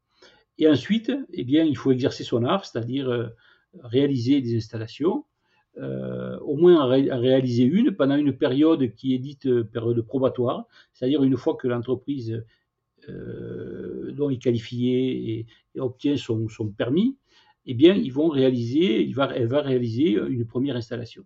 Et 0.57 0.67
ensuite, 0.67 1.11
eh 1.31 1.43
bien, 1.43 1.63
il 1.63 1.77
faut 1.77 1.91
exercer 1.91 2.23
son 2.23 2.43
art, 2.43 2.65
c'est-à-dire 2.65 3.09
euh, 3.09 3.27
réaliser 3.81 4.41
des 4.41 4.57
installations, 4.57 5.25
euh, 5.77 6.37
au 6.39 6.57
moins 6.57 6.85
réaliser 6.85 7.63
une 7.63 7.91
pendant 7.91 8.17
une 8.17 8.35
période 8.35 8.93
qui 8.95 9.15
est 9.15 9.19
dite 9.19 9.45
euh, 9.45 9.63
période 9.63 10.01
probatoire, 10.01 10.65
c'est-à-dire 10.93 11.23
une 11.23 11.37
fois 11.37 11.55
que 11.55 11.67
l'entreprise 11.67 12.43
dont 13.07 14.29
est 14.29 14.37
qualifiée 14.37 15.39
et, 15.73 15.79
obtient 15.79 16.15
son, 16.15 16.47
permis, 16.77 17.17
eh 17.65 17.73
bien, 17.73 17.95
ils 17.95 18.13
vont 18.13 18.27
réaliser, 18.27 19.01
il 19.01 19.15
elle 19.33 19.47
va 19.47 19.61
réaliser 19.61 20.11
une 20.11 20.45
première 20.45 20.75
installation. 20.75 21.25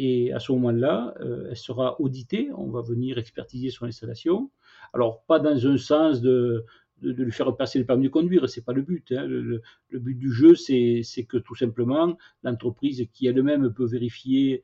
Et 0.00 0.32
à 0.32 0.38
ce 0.38 0.52
moment-là, 0.52 1.12
euh, 1.20 1.48
elle 1.50 1.56
sera 1.56 2.00
auditée. 2.00 2.50
On 2.56 2.70
va 2.70 2.82
venir 2.82 3.18
expertiser 3.18 3.70
son 3.70 3.84
installation. 3.84 4.48
Alors, 4.94 5.24
pas 5.24 5.40
dans 5.40 5.66
un 5.66 5.76
sens 5.76 6.20
de, 6.20 6.64
de, 7.02 7.10
lui 7.24 7.32
faire 7.32 7.54
passer 7.56 7.80
le 7.80 7.84
permis 7.84 8.04
de 8.04 8.12
conduire, 8.12 8.48
c'est 8.48 8.64
pas 8.64 8.72
le 8.72 8.82
but. 8.82 9.10
Hein. 9.10 9.26
Le, 9.26 9.60
but 9.92 10.14
du 10.14 10.30
jeu, 10.30 10.54
c'est 10.54 11.02
que 11.28 11.36
tout 11.36 11.56
simplement, 11.56 12.16
l'entreprise 12.44 13.04
qui 13.12 13.26
elle-même 13.26 13.74
peut 13.74 13.86
vérifier, 13.86 14.62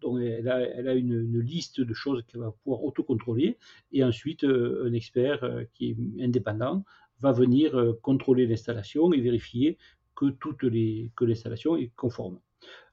donc 0.00 0.20
elle 0.20 0.48
a, 0.48 0.60
elle 0.60 0.88
a 0.88 0.94
une, 0.94 1.40
liste 1.40 1.80
de 1.80 1.92
choses 1.92 2.22
qu'elle 2.28 2.42
va 2.42 2.52
pouvoir 2.52 2.84
autocontrôler, 2.84 3.58
et 3.90 4.04
ensuite 4.04 4.44
euh, 4.44 4.86
un 4.86 4.92
expert 4.92 5.42
euh, 5.42 5.64
qui 5.74 5.90
est 5.90 6.24
indépendant 6.24 6.84
va 7.20 7.32
venir 7.32 7.94
contrôler 8.02 8.46
l'installation 8.46 9.12
et 9.12 9.20
vérifier 9.20 9.78
que 10.14 10.26
les 10.66 11.10
que 11.16 11.24
l'installation 11.24 11.76
est 11.76 11.90
conforme. 11.96 12.38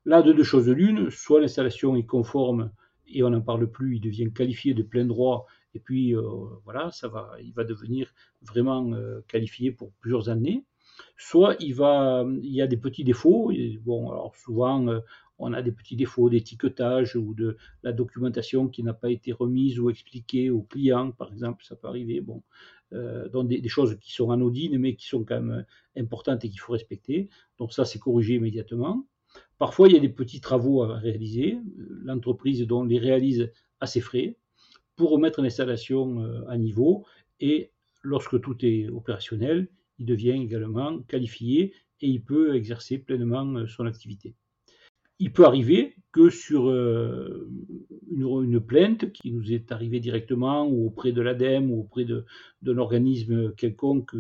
Là, 0.06 0.22
de 0.22 0.34
deux 0.34 0.44
choses 0.44 0.68
l'une, 0.68 1.10
soit 1.10 1.40
l'installation 1.40 1.96
est 1.96 2.06
conforme 2.06 2.72
et 3.08 3.24
on 3.24 3.30
n'en 3.30 3.42
parle 3.42 3.70
plus, 3.70 3.98
il 3.98 4.02
devient 4.02 4.32
qualifié 4.34 4.74
de 4.74 4.84
plein 4.84 5.06
droit, 5.06 5.46
et 5.74 5.80
puis 5.80 6.16
euh, 6.16 6.22
voilà, 6.64 6.92
ça 6.92 7.08
va, 7.08 7.32
il 7.42 7.54
va 7.54 7.64
devenir 7.64 8.14
vraiment 8.42 8.94
euh, 8.94 9.22
qualifié 9.28 9.72
pour 9.72 9.92
plusieurs 10.00 10.30
années. 10.30 10.66
Soit 11.18 11.56
il, 11.60 11.76
y 12.44 12.62
a 12.62 12.68
des 12.68 12.78
petits 12.78 13.04
défauts, 13.04 13.52
bon, 13.82 14.12
alors 14.12 14.36
souvent 14.36 14.88
euh, 14.88 15.00
on 15.40 15.52
a 15.54 15.62
des 15.62 15.72
petits 15.72 15.96
défauts 15.96 16.30
d'étiquetage 16.30 17.16
ou 17.16 17.34
de 17.34 17.58
la 17.82 17.92
documentation 17.94 18.68
qui 18.68 18.84
n'a 18.84 18.94
pas 18.94 19.10
été 19.10 19.32
remise 19.32 19.80
ou 19.80 19.90
expliquée 19.90 20.52
au 20.52 20.62
client, 20.62 21.12
par 21.12 21.32
exemple, 21.32 21.64
ça 21.64 21.76
peut 21.76 21.88
arriver. 21.88 22.22
Bon, 22.22 22.44
donc 22.92 23.48
des, 23.48 23.60
des, 23.60 23.70
choses 23.70 23.98
qui 24.00 24.14
sont 24.14 24.30
anodines 24.30 24.78
mais 24.78 24.96
qui 24.96 25.08
sont 25.08 25.24
quand 25.24 25.42
même 25.42 25.66
importantes 25.98 26.46
et 26.46 26.50
qu'il 26.50 26.60
faut 26.60 26.74
respecter. 26.74 27.28
Donc 27.58 27.74
ça, 27.74 27.86
c'est 27.86 27.98
corrigé 27.98 28.36
immédiatement. 28.36 29.08
Parfois, 29.58 29.88
il 29.88 29.94
y 29.94 29.98
a 29.98 30.00
des 30.00 30.10
petits 30.10 30.42
travaux 30.42 30.84
à 30.84 30.98
réaliser. 30.98 31.58
L'entreprise 31.78 32.68
les 32.68 33.00
réalise 33.00 33.52
à 33.80 33.88
ses 33.88 34.02
frais 34.02 34.38
pour 34.96 35.12
remettre 35.12 35.42
l'installation 35.42 36.22
euh, 36.22 36.48
à 36.48 36.58
niveau. 36.58 37.06
Et 37.40 37.72
lorsque 38.02 38.40
tout 38.42 38.58
est 38.66 38.90
opérationnel, 38.90 39.68
il 40.00 40.06
devient 40.06 40.32
également 40.32 41.00
qualifié 41.04 41.74
et 42.02 42.08
il 42.08 42.24
peut 42.24 42.56
exercer 42.56 42.98
pleinement 42.98 43.56
euh, 43.56 43.68
son 43.68 43.86
activité. 43.86 44.36
Il 45.20 45.32
peut 45.32 45.46
arriver 45.46 45.96
que 46.12 46.30
sur 46.30 46.70
euh, 46.70 47.50
une, 48.12 48.60
plainte 48.60 49.12
qui 49.12 49.32
nous 49.32 49.52
est 49.52 49.72
arrivée 49.72 50.00
directement 50.00 50.68
ou 50.68 50.86
auprès 50.86 51.12
de 51.12 51.22
l'ADEME 51.22 51.72
ou 51.72 51.82
auprès 51.82 52.06
d'un 52.06 52.78
organisme 52.78 53.54
quelconque 53.56 54.16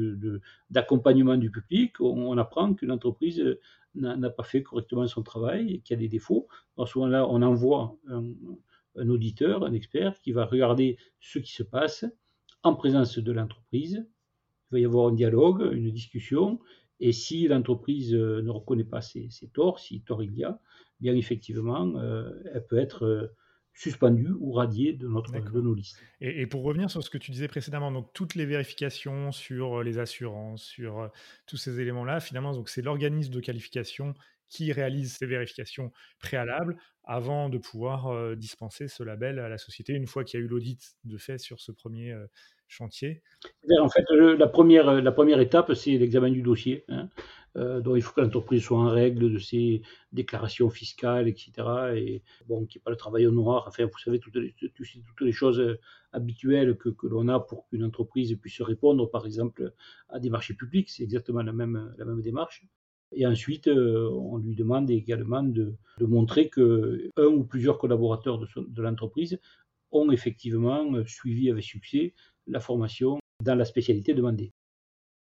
d'accompagnement 0.70 1.38
du 1.38 1.52
public, 1.52 2.00
on 2.00 2.38
apprend 2.38 2.74
qu'une 2.74 2.92
entreprise 2.92 3.44
n'a 3.96 4.30
pas 4.30 4.44
fait 4.44 4.64
correctement 4.64 5.08
son 5.08 5.24
travail 5.24 5.74
et 5.74 5.80
qu'il 5.80 5.96
y 5.96 6.00
a 6.00 6.02
des 6.02 6.10
défauts. 6.10 6.48
À 6.78 6.86
ce 6.86 6.98
moment-là, 6.98 7.28
on 7.28 7.42
envoie 7.42 7.98
un, 8.08 9.10
auditeur, 9.10 9.64
un 9.64 9.74
expert 9.74 10.20
qui 10.22 10.32
va 10.32 10.46
regarder 10.46 10.98
ce 11.20 11.40
qui 11.40 11.52
se 11.52 11.64
passe 11.64 12.06
en 12.64 12.76
présence 12.76 13.20
de 13.20 13.32
l'entreprise. 13.32 14.06
Il 14.72 14.74
va 14.74 14.80
y 14.80 14.86
avoir 14.86 15.10
un 15.10 15.14
dialogue, 15.14 15.70
une 15.72 15.92
discussion, 15.92 16.60
et 17.04 17.12
si 17.12 17.50
l'entreprise 17.50 18.14
euh, 18.14 18.42
ne 18.42 18.50
reconnaît 18.50 18.86
pas 18.86 19.02
ses, 19.02 19.30
torts, 19.54 19.80
si 19.80 20.02
tort 20.02 20.24
il 20.24 20.34
y 20.38 20.46
a, 20.46 20.58
bien 21.02 21.14
effectivement, 21.16 21.98
euh, 21.98 22.32
elle 22.54 22.66
peut 22.66 22.80
être 22.80 23.04
euh, 23.04 23.28
suspendu 23.74 24.30
ou 24.40 24.54
radié 24.54 24.94
de, 24.94 25.10
notre, 25.10 25.34
de 25.34 25.62
nos 25.62 25.74
listes. 25.74 26.02
Et, 26.22 26.48
pour 26.48 26.64
revenir 26.64 26.90
sur 26.90 27.04
ce 27.04 27.10
que 27.10 27.18
tu 27.18 27.32
disais 27.32 27.50
précédemment, 27.50 27.92
donc 27.92 28.14
toutes 28.14 28.36
les 28.36 28.46
vérifications 28.46 29.34
sur 29.34 29.84
les 29.84 30.00
assurances, 30.00 30.64
sur 30.64 31.12
tous 31.46 31.58
ces 31.58 31.82
éléments-là, 31.82 32.22
finalement, 32.22 32.54
donc 32.54 32.70
c'est 32.70 32.82
l'organisme 32.82 33.34
de 33.34 33.42
qualification 33.42 34.14
qui 34.54 34.72
réalise 34.72 35.18
ces 35.18 35.26
vérifications 35.26 35.92
préalables 36.20 36.78
avant 37.04 37.50
de 37.50 37.58
pouvoir 37.58 38.36
dispenser 38.38 38.88
ce 38.88 39.04
label 39.04 39.40
à 39.40 39.50
la 39.50 39.58
société 39.58 39.94
une 39.94 40.08
fois 40.08 40.24
qu'il 40.24 40.40
y 40.40 40.44
a 40.44 40.46
eu 40.46 40.48
l'audit 40.48 40.96
de 41.04 41.18
fait 41.18 41.40
sur 41.40 41.60
ce 41.60 41.72
premier 41.72 42.16
chantier? 42.68 43.22
En 43.80 43.90
fait, 43.90 44.06
la, 44.12 44.48
première, 44.48 45.02
la 45.02 45.12
première 45.12 45.40
étape, 45.40 45.74
c'est 45.74 45.98
l'examen 45.98 46.32
du 46.32 46.42
dossier. 46.42 46.86
Hein. 46.90 47.10
Donc 47.56 47.96
il 47.96 48.02
faut 48.02 48.14
que 48.14 48.22
l'entreprise 48.22 48.64
soit 48.64 48.80
en 48.80 48.90
règle 48.90 49.32
de 49.32 49.38
ses 49.38 49.84
déclarations 50.12 50.70
fiscales, 50.70 51.28
etc. 51.28 51.52
Et 51.96 52.24
bon, 52.48 52.66
qu'il 52.66 52.80
n'y 52.80 52.82
ait 52.82 52.86
pas 52.86 52.92
le 52.92 52.98
travail 52.98 53.28
au 53.28 53.32
noir. 53.32 53.66
Enfin, 53.68 53.86
vous 53.86 54.00
savez, 54.00 54.20
toutes 54.20 54.36
les, 54.36 55.32
choses 55.32 55.78
habituelles 56.12 56.76
que, 56.78 56.90
l'on 57.04 57.28
a 57.28 57.40
pour 57.40 57.68
qu'une 57.68 57.84
entreprise 57.84 58.36
puisse 58.42 58.62
répondre, 58.62 59.10
par 59.10 59.26
exemple, 59.26 59.74
à 60.10 60.20
des 60.20 60.30
marchés 60.30 60.56
publics. 60.56 60.90
C'est 60.90 61.04
exactement 61.04 61.44
la 61.44 61.54
même 61.54 62.22
démarche. 62.22 62.66
Et 63.16 63.26
ensuite, 63.26 63.68
euh, 63.68 64.10
on 64.12 64.38
lui 64.38 64.56
demande 64.56 64.90
également 64.90 65.44
de, 65.44 65.76
de 66.00 66.06
montrer 66.06 66.50
que 66.50 67.10
un 67.18 67.28
ou 67.28 67.44
plusieurs 67.44 67.78
collaborateurs 67.78 68.40
de, 68.40 68.48
de 68.58 68.82
l'entreprise 68.82 69.40
ont 69.92 70.12
effectivement 70.12 70.92
suivi 71.06 71.50
avec 71.50 71.64
succès 71.64 72.14
la 72.48 72.60
formation 72.60 73.20
dans 73.44 73.56
la 73.56 73.66
spécialité 73.66 74.14
demandée 74.14 74.54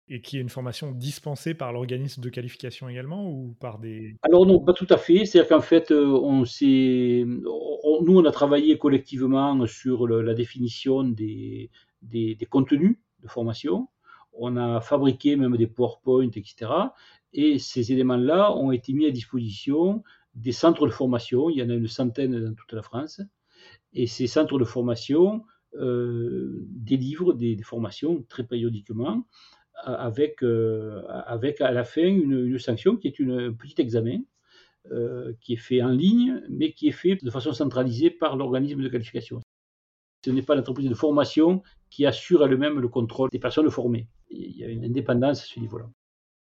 et 0.09 0.21
qui 0.21 0.37
est 0.37 0.41
une 0.41 0.49
formation 0.49 0.93
dispensée 0.93 1.55
par 1.55 1.73
l'organisme 1.73 2.21
de 2.23 2.29
qualification 2.29 2.89
également 2.89 3.31
ou 3.31 3.57
par 3.61 3.79
des... 3.79 4.17
Alors 4.23 4.47
non, 4.47 4.61
pas 4.61 4.73
tout 4.73 4.87
à 4.91 4.99
fait. 4.99 5.25
C'est-à-dire 5.25 5.49
qu'en 5.49 5.63
fait, 5.63 5.91
euh, 5.91 6.07
on 6.07 6.45
s'est, 6.45 7.25
nous, 7.27 8.19
on 8.19 8.25
a 8.25 8.33
travaillé 8.33 8.79
collectivement 8.79 9.67
sur 9.67 10.07
la 10.07 10.35
définition 10.35 11.05
des, 11.05 11.71
des, 12.03 12.37
contenus 12.51 12.99
de 13.21 13.29
formation. 13.29 13.89
On 14.33 14.57
a 14.57 14.81
fabriqué 14.81 15.37
même 15.37 15.57
des 15.57 15.67
PowerPoint, 15.67 16.31
etc. 16.35 16.71
Et 17.33 17.59
ces 17.59 17.93
éléments-là 17.93 18.55
ont 18.57 18.73
été 18.73 18.93
mis 18.93 19.07
à 19.07 19.11
disposition 19.11 20.03
des 20.35 20.53
centres 20.53 20.87
de 20.87 20.93
formation. 20.93 21.51
Il 21.51 21.57
y 21.57 21.63
en 21.63 21.71
a 21.71 21.75
une 21.75 21.89
centaine 21.89 22.39
dans 22.45 22.55
toute 22.55 22.73
la 22.73 22.83
France. 22.83 23.21
Et 23.93 24.07
ces 24.07 24.27
centres 24.27 24.59
de 24.59 24.65
formation 24.65 25.45
euh, 25.75 26.67
délivrent 26.69 27.35
des, 27.35 27.57
formations 27.63 28.23
très 28.29 28.45
périodiquement 28.45 29.27
avec, 29.85 30.43
euh, 30.43 31.03
avec 31.09 31.61
à 31.61 31.71
la 31.71 31.85
fin 31.85 32.07
une, 32.07 32.59
sanction 32.59 32.97
qui 32.97 33.09
est 33.09 33.19
une, 33.19 33.33
un 33.33 33.53
petit 33.53 33.81
examen 33.81 34.21
euh, 34.91 35.33
qui 35.41 35.55
est 35.55 35.57
fait 35.57 35.81
en 35.81 35.91
ligne, 35.91 36.43
mais 36.51 36.73
qui 36.73 36.89
est 36.89 36.93
fait 36.93 37.17
de 37.23 37.31
façon 37.31 37.53
centralisée 37.53 38.11
par 38.11 38.37
l'organisme 38.37 38.83
de 38.83 38.89
qualification. 38.89 39.41
Ce 40.25 40.31
n'est 40.31 40.43
pas 40.43 40.55
l'entreprise 40.55 40.89
de 40.89 40.95
formation 40.95 41.63
qui 41.89 42.05
assure 42.05 42.45
elle-même 42.45 42.81
le 42.81 42.89
contrôle 42.89 43.31
des 43.31 43.39
personnes 43.39 43.71
formées. 43.71 44.09
Il 44.31 44.57
y 44.57 44.65
a 44.65 44.69
une 44.69 44.85
indépendance 44.85 45.43
à 45.43 45.45
ce 45.45 45.61
niveau-là. 45.61 45.89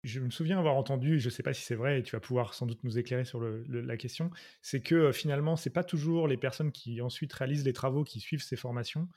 Je 0.03 0.19
me 0.19 0.29
souviens 0.29 0.59
avoir 0.59 0.75
entendu, 0.75 1.17
je 1.19 1.27
ne 1.27 1.29
sais 1.29 1.43
pas 1.43 1.53
si 1.53 1.61
c'est 1.61 1.75
vrai, 1.75 1.99
et 1.99 2.03
tu 2.03 2.13
vas 2.13 2.19
pouvoir 2.19 2.53
sans 2.53 2.65
doute 2.65 2.83
nous 2.83 2.99
éclairer 2.99 3.23
sur 3.23 3.39
la 3.41 3.95
question, 3.95 4.31
c'est 4.61 4.81
que 4.81 4.95
euh, 4.95 5.11
finalement, 5.13 5.55
ce 5.55 5.69
n'est 5.69 5.73
pas 5.73 5.85
toujours 5.85 6.27
les 6.27 6.35
personnes 6.35 6.73
qui 6.73 6.99
ensuite 6.99 7.31
réalisent 7.31 7.63
les 7.63 7.71
travaux 7.71 8.03
qui 8.03 8.19
suivent 8.19 8.43
ces 8.43 8.57
formations, 8.57 9.07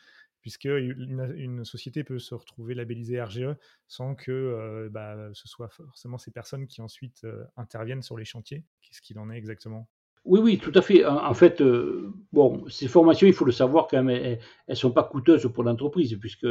puisque 0.42 0.66
une, 0.66 1.64
société 1.64 2.04
peut 2.04 2.20
se 2.20 2.36
retrouver 2.36 2.74
labellisée 2.74 3.20
RGE 3.20 3.56
sans 3.88 4.14
que 4.14 4.30
euh, 4.30 4.88
bah, 4.88 5.16
ce 5.32 5.48
soit 5.48 5.68
forcément 5.68 6.18
ces 6.18 6.30
personnes 6.30 6.68
qui 6.68 6.80
ensuite 6.80 7.24
euh, 7.24 7.44
interviennent 7.56 8.02
sur 8.02 8.16
les 8.16 8.24
chantiers. 8.24 8.64
Qu'est-ce 8.80 9.02
qu'il 9.02 9.18
en 9.18 9.28
est 9.28 9.36
exactement? 9.36 9.88
Oui, 10.26 10.40
oui, 10.42 10.58
tout 10.58 10.72
à 10.74 10.82
fait. 10.82 11.04
En, 11.06 11.34
fait, 11.34 11.60
euh, 11.60 12.12
bon, 12.32 12.64
ces 12.68 12.88
formations, 12.88 13.26
il 13.26 13.32
faut 13.32 13.44
le 13.44 13.52
savoir 13.52 13.86
quand 13.88 14.02
même, 14.02 14.16
elles 14.16 14.38
ne 14.68 14.74
sont 14.74 14.90
pas 14.90 15.04
coûteuses 15.04 15.48
pour 15.52 15.64
l'entreprise, 15.64 16.16
puisque 16.20 16.46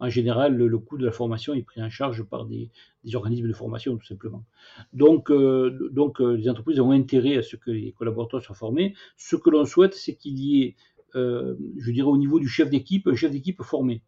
en 0.00 0.08
général, 0.08 0.56
le, 0.56 0.78
coût 0.78 0.98
de 0.98 1.06
la 1.06 1.12
formation 1.12 1.54
est 1.54 1.62
pris 1.62 1.82
en 1.82 1.90
charge 1.90 2.22
par 2.24 2.46
des, 2.46 2.70
organismes 3.14 3.48
de 3.48 3.52
formation, 3.52 3.96
tout 3.96 4.06
simplement. 4.06 4.44
Donc, 4.92 5.30
donc 5.30 6.20
les 6.20 6.48
entreprises 6.48 6.80
ont 6.80 6.90
intérêt 6.90 7.38
à 7.38 7.42
ce 7.42 7.56
que 7.56 7.70
les 7.70 7.92
collaborateurs 7.92 8.42
soient 8.42 8.54
formés. 8.54 8.94
Ce 9.16 9.36
que 9.36 9.50
l'on 9.50 9.64
souhaite, 9.64 9.94
c'est 9.94 10.14
qu'il 10.14 10.38
y 10.38 10.62
ait 10.62 10.76
euh, 11.14 11.56
je 11.78 11.90
dirais 11.90 12.08
au 12.08 12.16
niveau 12.16 12.38
du 12.38 12.48
chef 12.48 12.70
d'équipe, 12.70 13.06
un 13.06 13.14
chef 13.14 13.30
d'équipe 13.30 13.62
formé. 13.62 14.02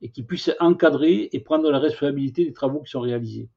et 0.00 0.10
qui 0.10 0.22
puisse 0.22 0.50
encadrer 0.60 1.28
et 1.32 1.40
prendre 1.40 1.70
la 1.72 1.80
responsabilité 1.80 2.44
des 2.44 2.52
travaux 2.52 2.80
qui 2.82 2.90
sont 2.90 3.00
réalisés. 3.00 3.48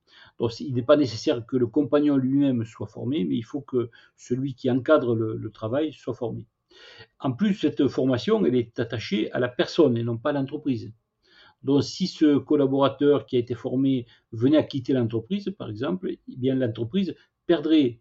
Il 0.59 0.73
n'est 0.73 0.81
pas 0.81 0.97
nécessaire 0.97 1.45
que 1.45 1.57
le 1.57 1.67
compagnon 1.67 2.17
lui-même 2.17 2.65
soit 2.65 2.87
formé, 2.87 3.23
mais 3.25 3.35
il 3.35 3.43
faut 3.43 3.61
que 3.61 3.89
celui 4.15 4.55
qui 4.55 4.69
encadre 4.71 5.15
le, 5.15 5.51
travail 5.51 5.93
soit 5.93 6.13
formé. 6.13 6.47
En 7.19 7.31
plus, 7.31 7.53
cette 7.53 7.87
formation, 7.87 8.43
elle 8.45 8.55
est 8.55 8.79
attachée 8.79 9.31
à 9.33 9.39
la 9.39 9.49
personne 9.49 9.97
et 9.97 10.03
non 10.03 10.17
pas 10.17 10.31
à 10.31 10.33
l'entreprise. 10.33 10.91
Donc, 11.63 11.83
si 11.83 12.07
ce 12.07 12.37
collaborateur 12.37 13.25
qui 13.27 13.35
a 13.35 13.39
été 13.39 13.53
formé 13.53 14.07
venait 14.31 14.57
à 14.57 14.63
quitter 14.63 14.93
l'entreprise, 14.93 15.53
par 15.57 15.69
exemple, 15.69 16.09
eh 16.09 16.35
bien 16.37 16.55
l'entreprise 16.55 17.13
perdrait 17.45 17.99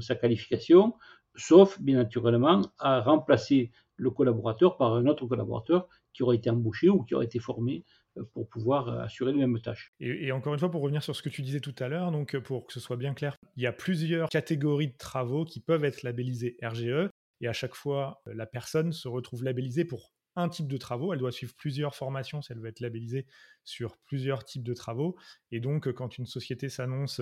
sa 0.00 0.14
qualification, 0.14 0.94
sauf 1.34 1.80
bien 1.80 1.96
naturellement 1.96 2.62
à 2.78 3.00
remplacer 3.00 3.72
le 3.96 4.10
collaborateur 4.10 4.76
par 4.76 4.94
un 4.94 5.06
autre 5.06 5.26
collaborateur 5.26 5.88
qui 6.12 6.22
aurait 6.22 6.36
été 6.36 6.50
embauché 6.50 6.90
ou 6.90 7.02
qui 7.02 7.14
aurait 7.14 7.24
été 7.24 7.38
formé 7.38 7.84
pour 8.32 8.48
pouvoir 8.48 8.88
euh, 8.88 9.00
assurer 9.00 9.32
les 9.32 9.38
mêmes 9.38 9.60
tâches. 9.60 9.92
Et, 10.00 10.32
encore 10.32 10.52
une 10.52 10.60
fois, 10.60 10.70
pour 10.70 10.82
revenir 10.82 11.02
sur 11.02 11.16
ce 11.16 11.22
que 11.22 11.28
tu 11.28 11.42
disais 11.42 11.60
tout 11.60 11.74
à 11.78 11.88
l'heure, 11.88 12.10
donc 12.10 12.34
euh, 12.34 12.40
pour 12.40 12.66
que 12.66 12.72
ce 12.72 12.80
soit 12.80 12.96
bien 12.96 13.14
clair, 13.14 13.36
il 13.56 13.62
y 13.62 13.66
a 13.66 13.72
plusieurs 13.72 14.28
catégories 14.28 14.88
de 14.88 14.96
travaux 14.96 15.44
qui 15.44 15.60
peuvent 15.60 15.84
être 15.84 16.02
labellisés 16.02 16.56
RGE, 16.62 17.08
et 17.40 17.48
à 17.48 17.52
chaque 17.52 17.74
fois, 17.74 18.22
la 18.26 18.46
personne 18.46 18.92
se 18.92 19.08
retrouve 19.08 19.42
labellisée 19.42 19.84
pour 19.84 20.14
un 20.36 20.48
type 20.48 20.68
de 20.68 20.76
travaux. 20.76 21.12
Elle 21.12 21.18
doit 21.18 21.32
suivre 21.32 21.54
plusieurs 21.56 21.94
formations 21.96 22.40
si 22.40 22.52
elle 22.52 22.60
veut 22.60 22.68
être 22.68 22.80
labellisée 22.80 23.26
sur 23.64 23.98
plusieurs 23.98 24.44
types 24.44 24.62
de 24.62 24.74
travaux. 24.74 25.16
Et 25.50 25.58
donc, 25.58 25.90
quand 25.92 26.18
une 26.18 26.24
société 26.24 26.68
s'annonce 26.68 27.20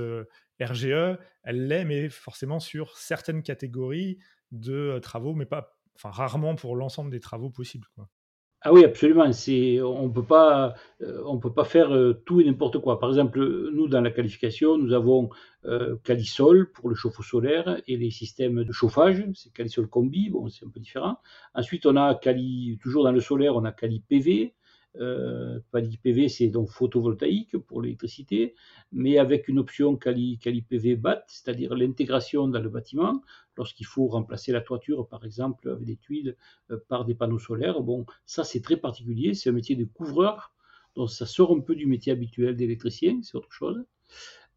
RGE, 0.61 1.19
elle 1.43 1.67
l'est, 1.67 1.87
mais 1.87 2.11
forcément 2.11 2.61
sur 2.61 2.99
certaines 2.99 3.43
catégories 3.43 4.19
de 4.53 4.99
travaux, 5.01 5.35
mais 5.35 5.47
pas, 5.47 5.75
enfin, 5.97 6.11
rarement 6.11 6.55
pour 6.55 6.77
l'ensemble 6.77 7.11
des 7.11 7.21
travaux 7.21 7.49
possibles. 7.49 7.89
Ah 8.63 8.73
oui, 8.75 8.85
absolument. 8.85 9.25
On 9.83 10.11
peut 10.11 10.25
pas, 10.25 10.75
euh, 11.01 11.23
on 11.27 11.39
peut 11.39 11.53
pas 11.53 11.65
faire 11.65 11.95
euh, 11.95 12.13
tout 12.27 12.41
et 12.43 12.45
n'importe 12.45 12.79
quoi. 12.79 12.99
Par 13.01 13.09
exemple, 13.09 13.41
nous 13.73 13.89
dans 13.89 14.03
la 14.03 14.11
qualification, 14.11 14.77
nous 14.77 14.93
avons 14.93 15.31
euh, 15.65 15.97
Calisol 16.05 16.71
pour 16.73 16.91
le 16.91 16.95
chauffe-eau 16.95 17.23
solaire 17.23 17.81
et 17.87 17.97
les 17.97 18.11
systèmes 18.11 18.63
de 18.65 18.73
chauffage. 18.73 19.25
C'est 19.35 19.51
Calisol 19.55 19.89
Combi. 19.89 20.29
Bon, 20.29 20.49
c'est 20.51 20.67
un 20.67 20.69
peu 20.69 20.81
différent. 20.81 21.17
Ensuite, 21.55 21.87
on 21.87 21.97
a 21.97 22.15
Cali, 22.15 22.79
toujours 22.83 23.05
dans 23.05 23.13
le 23.13 23.21
solaire, 23.21 23.57
on 23.57 23.65
a 23.65 23.73
Cali 23.73 24.01
PV. 24.07 24.53
Euh, 24.97 25.61
PV, 25.73 26.29
c'est 26.29 26.49
donc 26.49 26.69
photovoltaïque 26.69 27.57
pour 27.57 27.81
l'électricité, 27.81 28.55
mais 28.93 29.19
avec 29.19 29.47
une 29.47 29.59
option 29.59 29.97
Cali, 29.97 30.37
PV 30.39 30.97
BAT, 30.97 31.25
c'est-à-dire 31.29 31.75
l'intégration 31.75 32.49
dans 32.49 32.61
le 32.61 32.69
bâtiment, 32.69 33.23
lorsqu'il 33.57 33.87
faut 33.87 34.09
remplacer 34.09 34.51
la 34.53 34.61
toiture, 34.61 35.07
par 35.07 35.25
exemple, 35.25 35.71
avec 35.71 35.85
des 35.85 35.97
tuiles 35.97 36.37
euh, 36.71 36.79
par 36.89 37.05
des 37.05 37.15
panneaux 37.15 37.39
solaires. 37.39 37.81
Bon, 37.83 38.05
ça 38.27 38.43
c'est 38.43 38.61
très 38.61 38.77
particulier, 38.77 39.35
c'est 39.35 39.51
un 39.51 39.53
métier 39.53 39.77
de 39.77 39.85
couvreur, 39.85 40.53
donc 40.97 41.11
ça 41.11 41.27
sort 41.27 41.53
un 41.53 41.61
peu 41.61 41.77
du 41.77 41.87
métier 41.87 42.13
habituel 42.13 42.57
d'électricien, 42.57 43.21
c'est 43.23 43.37
autre 43.37 43.53
chose. 43.53 43.85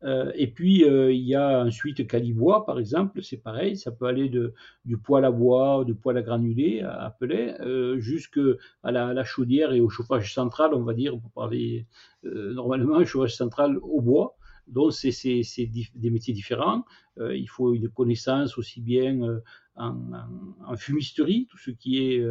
Euh, 0.04 0.32
et 0.36 0.48
puis, 0.48 0.84
euh, 0.84 1.14
il 1.14 1.22
y 1.22 1.36
a 1.36 1.64
ensuite 1.64 2.08
calibois, 2.08 2.66
par 2.66 2.80
exemple, 2.80 3.22
c'est 3.24 3.38
pareil, 3.38 3.78
ça 3.78 3.92
peut 3.92 4.06
aller 4.06 4.30
de, 4.30 4.54
du 4.86 4.98
poêle 4.98 5.26
à 5.26 5.32
bois, 5.32 5.84
du 5.86 5.96
poêle 5.96 6.18
à 6.18 6.22
granulés, 6.22 6.82
à 6.82 7.06
appeler, 7.06 7.54
euh, 7.62 8.00
jusqu'à 8.00 8.42
la, 8.84 9.14
la, 9.14 9.24
chaudière 9.24 9.72
et 9.72 9.80
au 9.80 9.90
chauffage 9.90 10.34
central, 10.34 10.74
on 10.74 10.84
va 10.84 10.94
dire, 10.94 11.18
pour 11.18 11.32
parler 11.32 11.86
euh, 12.26 12.54
normalement, 12.54 13.04
chauffage 13.06 13.36
central 13.36 13.78
au 13.82 14.02
bois. 14.02 14.36
Donc, 14.68 14.94
c'est 14.94 15.42
des 15.96 16.10
métiers 16.10 16.34
différents. 16.34 16.86
il 17.20 17.48
faut 17.50 17.74
une 17.74 17.90
connaissance 17.90 18.58
aussi 18.58 18.80
bien 18.80 19.42
en, 19.76 20.78
fumisterie, 20.78 21.48
tout 21.52 21.58
ce 21.58 21.72
qui 21.72 21.98
est 21.98 22.26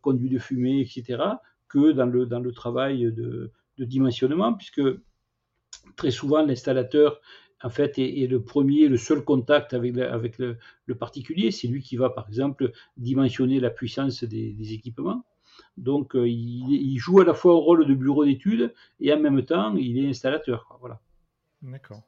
conduit 0.00 0.30
de 0.30 0.38
fumée, 0.38 0.80
etc., 0.80 1.22
que 1.68 1.92
dans 1.92 2.06
le, 2.06 2.52
travail 2.52 3.12
de 3.12 3.52
dimensionnement, 3.78 4.54
puisque 4.54 4.80
très 5.96 6.10
souvent, 6.10 6.42
l'installateur 6.44 7.20
en 7.62 7.70
fait, 7.70 7.98
est, 7.98 8.26
le 8.26 8.42
premier, 8.42 8.88
le 8.88 8.96
seul 8.96 9.22
contact 9.22 9.74
avec, 9.74 9.96
avec 9.98 10.38
le, 10.38 10.58
particulier. 10.98 11.50
C'est 11.50 11.68
lui 11.68 11.82
qui 11.82 11.96
va, 11.96 12.10
par 12.10 12.26
exemple, 12.28 12.72
dimensionner 12.96 13.60
la 13.60 13.70
puissance 13.70 14.24
des, 14.24 14.72
équipements. 14.72 15.24
Donc, 15.76 16.16
euh, 16.16 16.28
il, 16.28 16.96
joue 16.98 17.20
à 17.20 17.24
la 17.24 17.34
fois 17.34 17.52
un 17.52 17.58
rôle 17.58 17.86
de 17.86 17.94
bureau 17.94 18.24
d'études 18.24 18.72
et 18.98 19.12
en 19.12 19.20
même 19.20 19.44
temps, 19.44 19.76
il 19.76 19.98
est 19.98 20.08
installateur. 20.08 20.76
Voilà. 20.80 21.00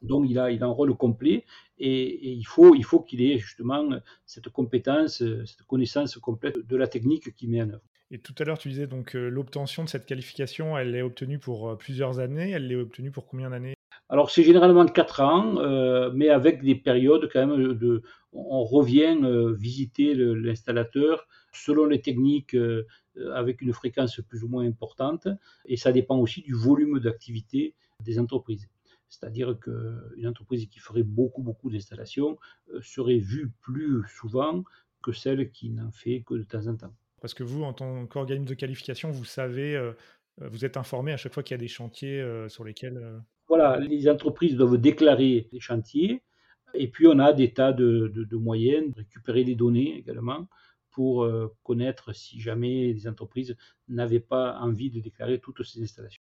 Donc, 0.01 0.25
il 0.27 0.39
a, 0.39 0.49
il 0.49 0.63
a 0.63 0.65
un 0.65 0.71
rôle 0.71 0.95
complet 0.97 1.45
et, 1.77 2.31
il 2.31 2.45
faut, 2.45 2.73
il 2.73 2.83
faut 2.83 3.01
qu'il 3.01 3.21
ait 3.21 3.37
justement 3.37 3.87
cette 4.25 4.49
compétence, 4.49 5.23
cette 5.45 5.63
connaissance 5.67 6.17
complète 6.17 6.65
de 6.65 6.75
la 6.75 6.87
technique 6.87 7.35
qu'il 7.35 7.51
met 7.51 7.61
en 7.61 7.69
œuvre. 7.69 7.83
Et 8.11 8.19
tout 8.19 8.35
à 8.37 8.43
l'heure, 8.43 8.57
tu 8.57 8.69
disais 8.69 8.87
donc 8.87 9.15
euh, 9.15 9.29
l'obtention 9.29 9.83
de 9.83 9.89
cette 9.89 10.05
qualification, 10.05 10.77
elle 10.77 10.95
est 10.95 11.01
obtenue 11.01 11.39
pour 11.39 11.69
euh, 11.69 11.75
plusieurs 11.75 12.19
années. 12.19 12.51
Elle 12.51 12.71
est 12.71 12.75
obtenue 12.75 13.11
pour 13.11 13.25
combien 13.25 13.49
d'années? 13.49 13.73
Alors, 14.09 14.29
c'est 14.29 14.43
généralement 14.43 14.85
4 14.85 15.21
ans, 15.21 15.57
euh, 15.57 16.11
mais 16.13 16.29
avec 16.29 16.61
des 16.61 16.75
périodes 16.75 17.29
quand 17.31 17.47
même 17.47 17.73
de. 17.73 18.03
On 18.31 18.63
revient 18.63 19.15
visiter 19.59 20.15
l'installateur 20.15 21.27
selon 21.53 21.85
les 21.85 22.01
techniques 22.01 22.57
avec 23.35 23.61
une 23.61 23.73
fréquence 23.73 24.19
plus 24.27 24.43
ou 24.43 24.47
moins 24.47 24.65
importante. 24.65 25.27
Et 25.65 25.77
ça 25.77 25.91
dépend 25.91 26.17
aussi 26.17 26.41
du 26.41 26.55
volume 26.55 26.99
d'activité 26.99 27.75
des 27.99 28.17
entreprises. 28.17 28.67
C'est-à-dire 29.07 29.55
qu'une 29.59 30.25
entreprise 30.25 30.67
qui 30.67 30.79
ferait 30.79 31.03
beaucoup, 31.03 31.43
beaucoup 31.43 31.69
d'installations 31.69 32.39
serait 32.81 33.19
vue 33.19 33.51
plus 33.61 34.03
souvent 34.17 34.63
que 35.03 35.11
celle 35.11 35.51
qui 35.51 35.69
n'en 35.69 35.91
fait 35.91 36.23
que 36.25 36.33
de 36.33 36.43
temps 36.43 36.65
en 36.65 36.75
temps. 36.75 36.95
Parce 37.23 37.33
que 37.33 37.43
vous, 37.43 37.63
en 37.63 37.71
tant 37.71 38.05
qu'organisme 38.05 38.49
de 38.49 38.53
qualification, 38.53 39.09
vous 39.09 39.23
savez, 39.23 39.77
euh, 39.77 39.93
euh, 40.41 40.49
vous 40.49 40.65
êtes 40.65 40.75
informé 40.75 41.13
à 41.13 41.17
chaque 41.17 41.33
fois 41.33 41.41
qu'il 41.41 41.53
y 41.53 41.57
a 41.57 41.57
des 41.57 41.69
chantiers 41.69 42.19
euh, 42.19 42.49
sur 42.49 42.65
lesquels. 42.65 43.01
Voilà, 43.47 43.79
les 43.79 44.09
entreprises 44.09 44.57
doivent 44.57 44.77
déclarer 44.77 45.47
les 45.53 45.59
chantiers. 45.61 46.21
Et 46.73 46.89
puis, 46.89 47.07
on 47.07 47.19
a 47.19 47.31
des 47.31 47.53
tas 47.53 47.71
de, 47.71 48.11
de, 48.13 48.35
moyens 48.35 48.89
de 48.89 48.95
récupérer 48.97 49.45
les 49.45 49.55
données 49.55 49.99
également 49.99 50.49
pour 50.91 51.25
connaître 51.63 52.13
si 52.13 52.41
jamais 52.41 52.91
les 52.91 53.07
entreprises 53.07 53.55
n'avaient 53.87 54.19
pas 54.19 54.57
envie 54.59 54.91
de 54.91 54.99
déclarer 54.99 55.39
toutes 55.39 55.63
ces 55.63 55.81
installations. 55.81 56.22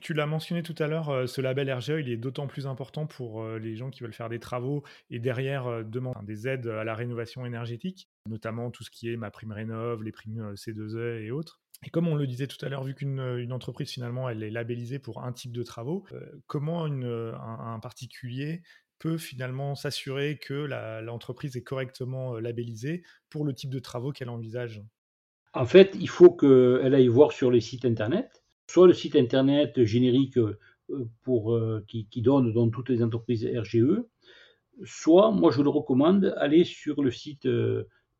Tu 0.00 0.14
l'as 0.14 0.26
mentionné 0.26 0.62
tout 0.62 0.76
à 0.78 0.86
l'heure, 0.86 1.28
ce 1.28 1.40
label 1.40 1.72
RGE, 1.72 1.88
il 2.00 2.08
est 2.08 2.16
d'autant 2.16 2.46
plus 2.46 2.68
important 2.68 3.06
pour 3.06 3.44
les 3.44 3.74
gens 3.74 3.90
qui 3.90 4.02
veulent 4.02 4.12
faire 4.12 4.28
des 4.28 4.38
travaux 4.38 4.84
et 5.10 5.18
derrière 5.18 5.84
demander 5.84 6.24
des 6.24 6.46
aides 6.46 6.68
à 6.68 6.84
la 6.84 6.94
rénovation 6.94 7.44
énergétique 7.44 8.08
notamment 8.28 8.70
tout 8.70 8.84
ce 8.84 8.90
qui 8.90 9.10
est 9.10 9.16
ma 9.16 9.30
prime 9.30 9.52
rénov, 9.52 10.02
les 10.02 10.12
primes 10.12 10.40
euh, 10.40 10.54
C2E 10.54 11.22
et 11.24 11.30
autres. 11.30 11.60
Et 11.86 11.90
comme 11.90 12.08
on 12.08 12.14
le 12.14 12.26
disait 12.26 12.46
tout 12.46 12.64
à 12.64 12.68
l'heure, 12.68 12.84
vu 12.84 12.94
qu'une 12.94 13.20
une 13.38 13.52
entreprise 13.52 13.90
finalement 13.90 14.28
elle 14.28 14.42
est 14.42 14.50
labellisée 14.50 14.98
pour 14.98 15.22
un 15.22 15.32
type 15.32 15.52
de 15.52 15.62
travaux, 15.62 16.04
euh, 16.12 16.20
comment 16.46 16.84
un, 16.84 17.80
particulier 17.80 18.62
peut 18.98 19.16
finalement 19.16 19.76
s'assurer 19.76 20.38
que 20.38 20.54
l'entreprise 21.02 21.56
est 21.56 21.62
correctement 21.62 22.34
euh, 22.34 22.40
labellisée 22.40 23.04
pour 23.30 23.44
le 23.44 23.54
type 23.54 23.70
de 23.70 23.78
travaux 23.78 24.10
qu'elle 24.10 24.28
envisage? 24.28 24.82
En 25.54 25.66
fait, 25.66 25.96
il 26.00 26.08
faut 26.08 26.30
qu'elle 26.30 26.94
aille 26.94 27.08
voir 27.08 27.30
sur 27.30 27.52
les 27.52 27.60
sites 27.60 27.84
internet, 27.84 28.42
soit 28.68 28.86
le 28.86 28.94
site 28.94 29.16
internet 29.16 29.84
générique 29.84 30.38
pour, 31.22 31.58
qui, 31.86 32.06
qui, 32.06 32.22
donne 32.22 32.52
dans 32.52 32.68
toutes 32.70 32.88
les 32.88 33.02
entreprises 33.02 33.46
RGE, 33.46 34.02
soit, 34.84 35.30
moi 35.32 35.50
je 35.50 35.62
le 35.62 35.68
recommande, 35.70 36.34
aller 36.38 36.64
sur 36.64 37.02
le 37.02 37.10
site 37.10 37.48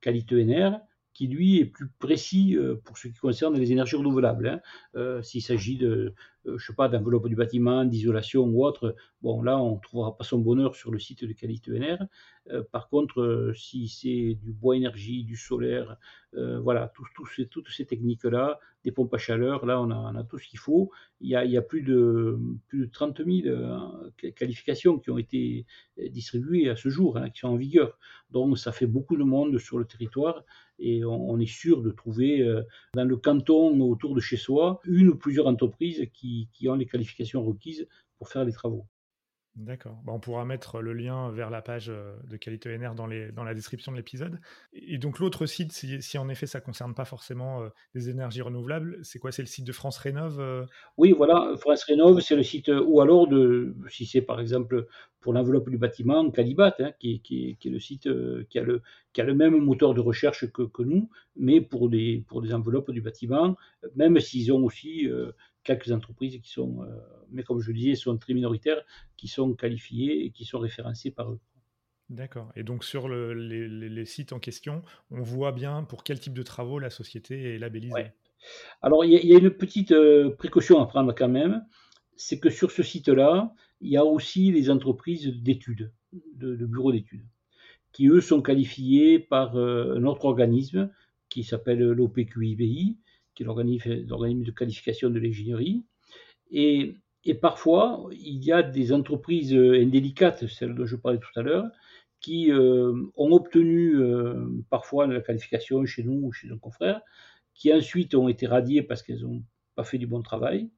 qualité 0.01 0.45
NR, 0.45 0.81
qui 1.19 1.27
lui 1.27 1.59
est 1.59 1.65
plus 1.65 1.89
précis 1.99 2.57
euh, 2.57 2.77
pour 2.85 2.97
ce 2.97 3.09
qui 3.09 3.19
concerne 3.19 3.59
les 3.59 3.73
énergies 3.73 3.97
renouvelables. 3.97 4.47
Hein. 4.47 4.61
Euh, 4.95 5.21
s'il 5.21 5.43
s'agit 5.43 5.77
de, 5.77 5.89
euh, 5.89 6.15
je 6.57 6.67
sais 6.67 6.75
pas, 6.75 6.89
d'enveloppe 6.89 7.29
du 7.29 7.37
bâtiment, 7.37 7.85
d'isolation 7.85 8.45
ou 8.45 8.65
autre, 8.65 8.95
bon 9.23 9.43
là 9.43 9.59
on 9.59 9.77
ne 9.77 9.81
trouvera 9.81 10.17
pas 10.17 10.25
son 10.25 10.39
bonheur 10.39 10.75
sur 10.75 10.91
le 10.91 10.99
site 10.99 11.25
de 11.25 11.33
qualité 11.33 11.71
NR. 11.79 11.99
par 12.73 12.89
contre, 12.89 13.53
si 13.55 13.89
c'est 13.89 14.39
du 14.43 14.53
bois 14.53 14.77
énergie, 14.77 15.25
du 15.25 15.37
solaire, 15.37 15.97
voilà, 16.33 16.93
ces, 17.35 17.47
toutes 17.47 17.69
ces 17.69 17.85
techniques-là, 17.85 18.59
des 18.85 18.93
pompes 18.93 19.13
à 19.13 19.19
chaleur, 19.19 19.67
là 19.67 19.81
on 19.81 19.91
a, 19.91 20.25
tout 20.25 20.39
ce 20.39 20.49
qu'il 20.49 20.59
faut. 20.59 20.91
Il 21.21 21.29
y, 21.29 21.37
a, 21.37 21.45
il 21.45 21.51
y 21.51 21.57
a, 21.57 21.63
plus, 21.63 21.83
de, 21.83 22.39
plus 22.69 22.87
de 22.87 22.91
30 22.91 23.23
000 23.25 23.57
qualifications 24.37 24.99
qui 24.99 25.11
ont 25.11 25.19
été 25.19 25.67
distribuées 26.11 26.71
à 26.71 26.77
ce 26.77 26.89
jour, 26.89 27.17
hein, 27.17 27.31
qui 27.31 27.41
sont 27.41 27.49
en 27.49 27.57
vigueur. 27.57 27.99
Donc 28.31 28.59
ça 28.59 28.73
fait 28.73 28.87
beaucoup 28.87 29.17
de 29.17 29.25
monde 29.25 29.59
sur 29.59 29.79
le 29.79 29.85
territoire 29.85 30.45
et 30.79 31.05
on, 31.05 31.39
est 31.41 31.47
sûr 31.47 31.83
de 31.83 31.91
trouver 31.91 32.41
euh, 32.41 32.63
dans 32.95 33.05
le 33.05 33.17
canton 33.17 33.81
autour 33.81 34.15
de 34.15 34.21
chez 34.21 34.37
soi 34.37 34.81
une 34.85 35.09
ou 35.09 35.17
plusieurs 35.17 35.49
entreprises 35.49 36.07
qui, 36.13 36.38
qui 36.47 36.69
ont 36.69 36.75
les 36.75 36.87
qualifications 36.87 37.45
requises 37.45 37.87
pour 38.19 38.29
faire 38.29 38.45
les 38.45 38.53
travaux. 38.53 38.87
D'accord. 39.59 40.01
Bah, 40.07 40.13
on 40.15 40.21
pourra 40.21 40.45
mettre 40.45 40.81
le 40.81 40.93
lien 40.93 41.33
vers 41.33 41.51
la 41.51 41.63
page 41.63 41.89
euh, 41.89 42.15
de 42.29 42.37
Qualité 42.37 42.77
NR 42.79 42.95
dans, 42.95 43.09
les, 43.09 43.33
dans 43.33 43.43
la 43.43 43.55
description 43.55 43.91
de 43.91 43.97
l'épisode. 43.97 44.41
Et 44.73 44.99
donc 44.99 45.19
l'autre 45.19 45.47
site, 45.47 45.73
si, 45.73 46.19
en 46.19 46.29
effet 46.29 46.47
ça 46.47 46.61
ne 46.61 46.65
concerne 46.65 46.95
pas 46.95 47.05
forcément 47.05 47.63
euh, 47.63 47.69
des 47.93 48.09
énergies 48.09 48.41
renouvelables, 48.41 49.01
c'est 49.03 49.19
quoi? 49.19 49.33
C'est 49.33 49.43
le 49.43 49.49
site 49.49 49.67
de 49.67 49.73
France 49.73 49.99
Rénov 49.99 50.39
euh? 50.39 50.65
Oui, 50.97 51.11
voilà, 51.11 51.57
France 51.59 51.83
Rénov, 51.83 52.21
c'est 52.21 52.37
le 52.37 52.45
site, 52.45 52.69
ou 52.69 53.01
alors 53.01 53.27
de, 53.27 53.75
si 53.89 54.07
c'est 54.07 54.23
par 54.23 54.39
exemple 54.39 54.87
pour 55.19 55.33
l'enveloppe 55.33 55.69
du 55.69 55.79
bâtiment, 55.79 56.31
Calibat, 56.31 56.77
hein, 56.79 56.93
qui, 57.01 57.21
qui, 57.21 57.57
qui, 57.59 57.69
est 57.69 57.73
le 57.73 57.81
site 57.81 58.09
qui, 58.49 58.59
a 58.61 58.63
le, 58.63 58.83
qui 59.13 59.21
a 59.21 59.25
le 59.25 59.35
même 59.35 59.59
moteur 59.59 59.93
de 59.93 60.01
recherche 60.01 60.47
que, 60.53 60.63
que 60.63 60.85
nous, 60.85 61.11
mais 61.35 61.61
pour 61.61 61.89
des, 61.89 62.25
pour 62.29 62.43
des 62.43 62.55
enveloppes 62.55 62.93
du 62.93 63.01
bâtiment, 63.01 63.57
même 63.97 64.21
s'ils 64.21 64.53
ont 64.53 64.63
aussi 64.65 65.09
quelques 65.69 65.93
entreprises 65.93 66.41
qui 66.41 66.49
sont, 66.49 66.79
mais 67.31 67.43
comme 67.43 67.61
je 67.61 67.69
le 67.69 67.75
disais, 67.75 67.95
sont 67.95 68.17
très 68.17 68.33
minoritaires, 68.33 68.83
qui 69.19 69.29
sont 69.29 69.53
qualifiées 69.53 70.25
et 70.25 70.31
qui 70.31 70.47
sont 70.47 70.59
référencées 70.59 71.11
par 71.11 71.31
eux. 71.31 71.41
D'accord. 72.09 72.51
Et 72.57 72.63
donc 72.63 72.85
sur 72.85 73.07
les, 73.11 74.07
sites 74.07 74.33
en 74.33 74.39
question, 74.39 74.83
on 75.11 75.21
voit 75.21 75.53
bien 75.53 75.85
pour 75.85 76.05
quel 76.05 76.19
type 76.19 76.33
de 76.33 76.43
travaux 76.43 76.79
la 76.79 76.89
société 76.89 77.55
est 77.55 77.59
labellisée. 77.59 78.13
Alors 78.81 79.05
il 79.05 79.13
y, 79.13 79.35
a 79.35 79.39
une 79.39 79.51
petite 79.51 79.95
précaution 80.39 80.81
à 80.81 80.87
prendre 80.87 81.15
quand 81.15 81.29
même, 81.29 81.63
c'est 82.17 82.41
que 82.41 82.49
sur 82.49 82.71
ce 82.71 82.83
site-là, 82.83 83.53
il 83.83 83.91
y 83.91 83.99
a 83.99 84.05
aussi 84.07 84.51
les 84.51 84.71
entreprises 84.71 85.27
d'études, 85.27 85.93
de, 86.35 86.65
bureaux 86.65 86.93
d'études, 86.93 87.27
qui 87.93 88.09
eux 88.09 88.23
sont 88.23 88.41
qualifiés 88.41 89.19
par 89.19 89.55
un 89.55 90.05
autre 90.05 90.25
organisme 90.25 90.91
qui 91.29 91.45
s'appelle 91.45 91.81
l'OPQIBI, 91.81 92.97
qui 93.39 93.45
est 93.45 93.47
l'organisme 93.47 94.43
de 94.43 94.51
qualification 94.51 95.11
de 95.11 95.21
l'ingénierie. 95.21 95.85
Et, 96.51 96.97
parfois, 97.41 98.09
il 98.11 98.45
y 98.45 98.51
a 98.51 98.63
des 98.63 98.93
entreprises 98.93 99.55
indélicates, 99.55 100.47
celles 100.49 100.75
dont 100.75 100.87
je 100.87 100.97
parlais 100.97 101.19
tout 101.19 101.39
à 101.39 101.43
l'heure, 101.43 101.67
qui 102.21 102.51
euh, 102.51 102.93
ont 103.17 103.31
obtenu 103.31 103.95
euh, 103.95 104.49
parfois 104.71 105.07
la 105.07 105.21
qualification 105.21 105.85
chez 105.87 106.03
nous 106.03 106.21
ou 106.27 106.33
chez 106.33 106.49
nos 106.49 106.59
confrères, 106.59 107.01
qui 107.55 107.73
ensuite 107.73 108.17
ont 108.17 108.29
été 108.29 108.49
radiées 108.49 108.83
parce 108.83 109.03
qu'elles 109.03 109.23
n'ont 109.23 109.45
pas 109.77 109.85
fait 109.85 109.99
du 109.99 110.09
bon 110.09 110.21
travail, 110.21 110.69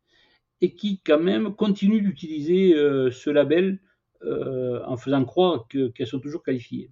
et 0.60 0.74
qui 0.74 1.00
quand 1.00 1.20
même 1.20 1.54
continuent 1.54 2.02
d'utiliser 2.02 2.74
euh, 2.74 3.10
ce 3.10 3.30
label 3.30 3.80
en 4.22 4.98
faisant 4.98 5.24
croire 5.24 5.66
qu'elles 5.66 6.06
sont 6.06 6.20
toujours 6.20 6.42
qualifiées. 6.42 6.90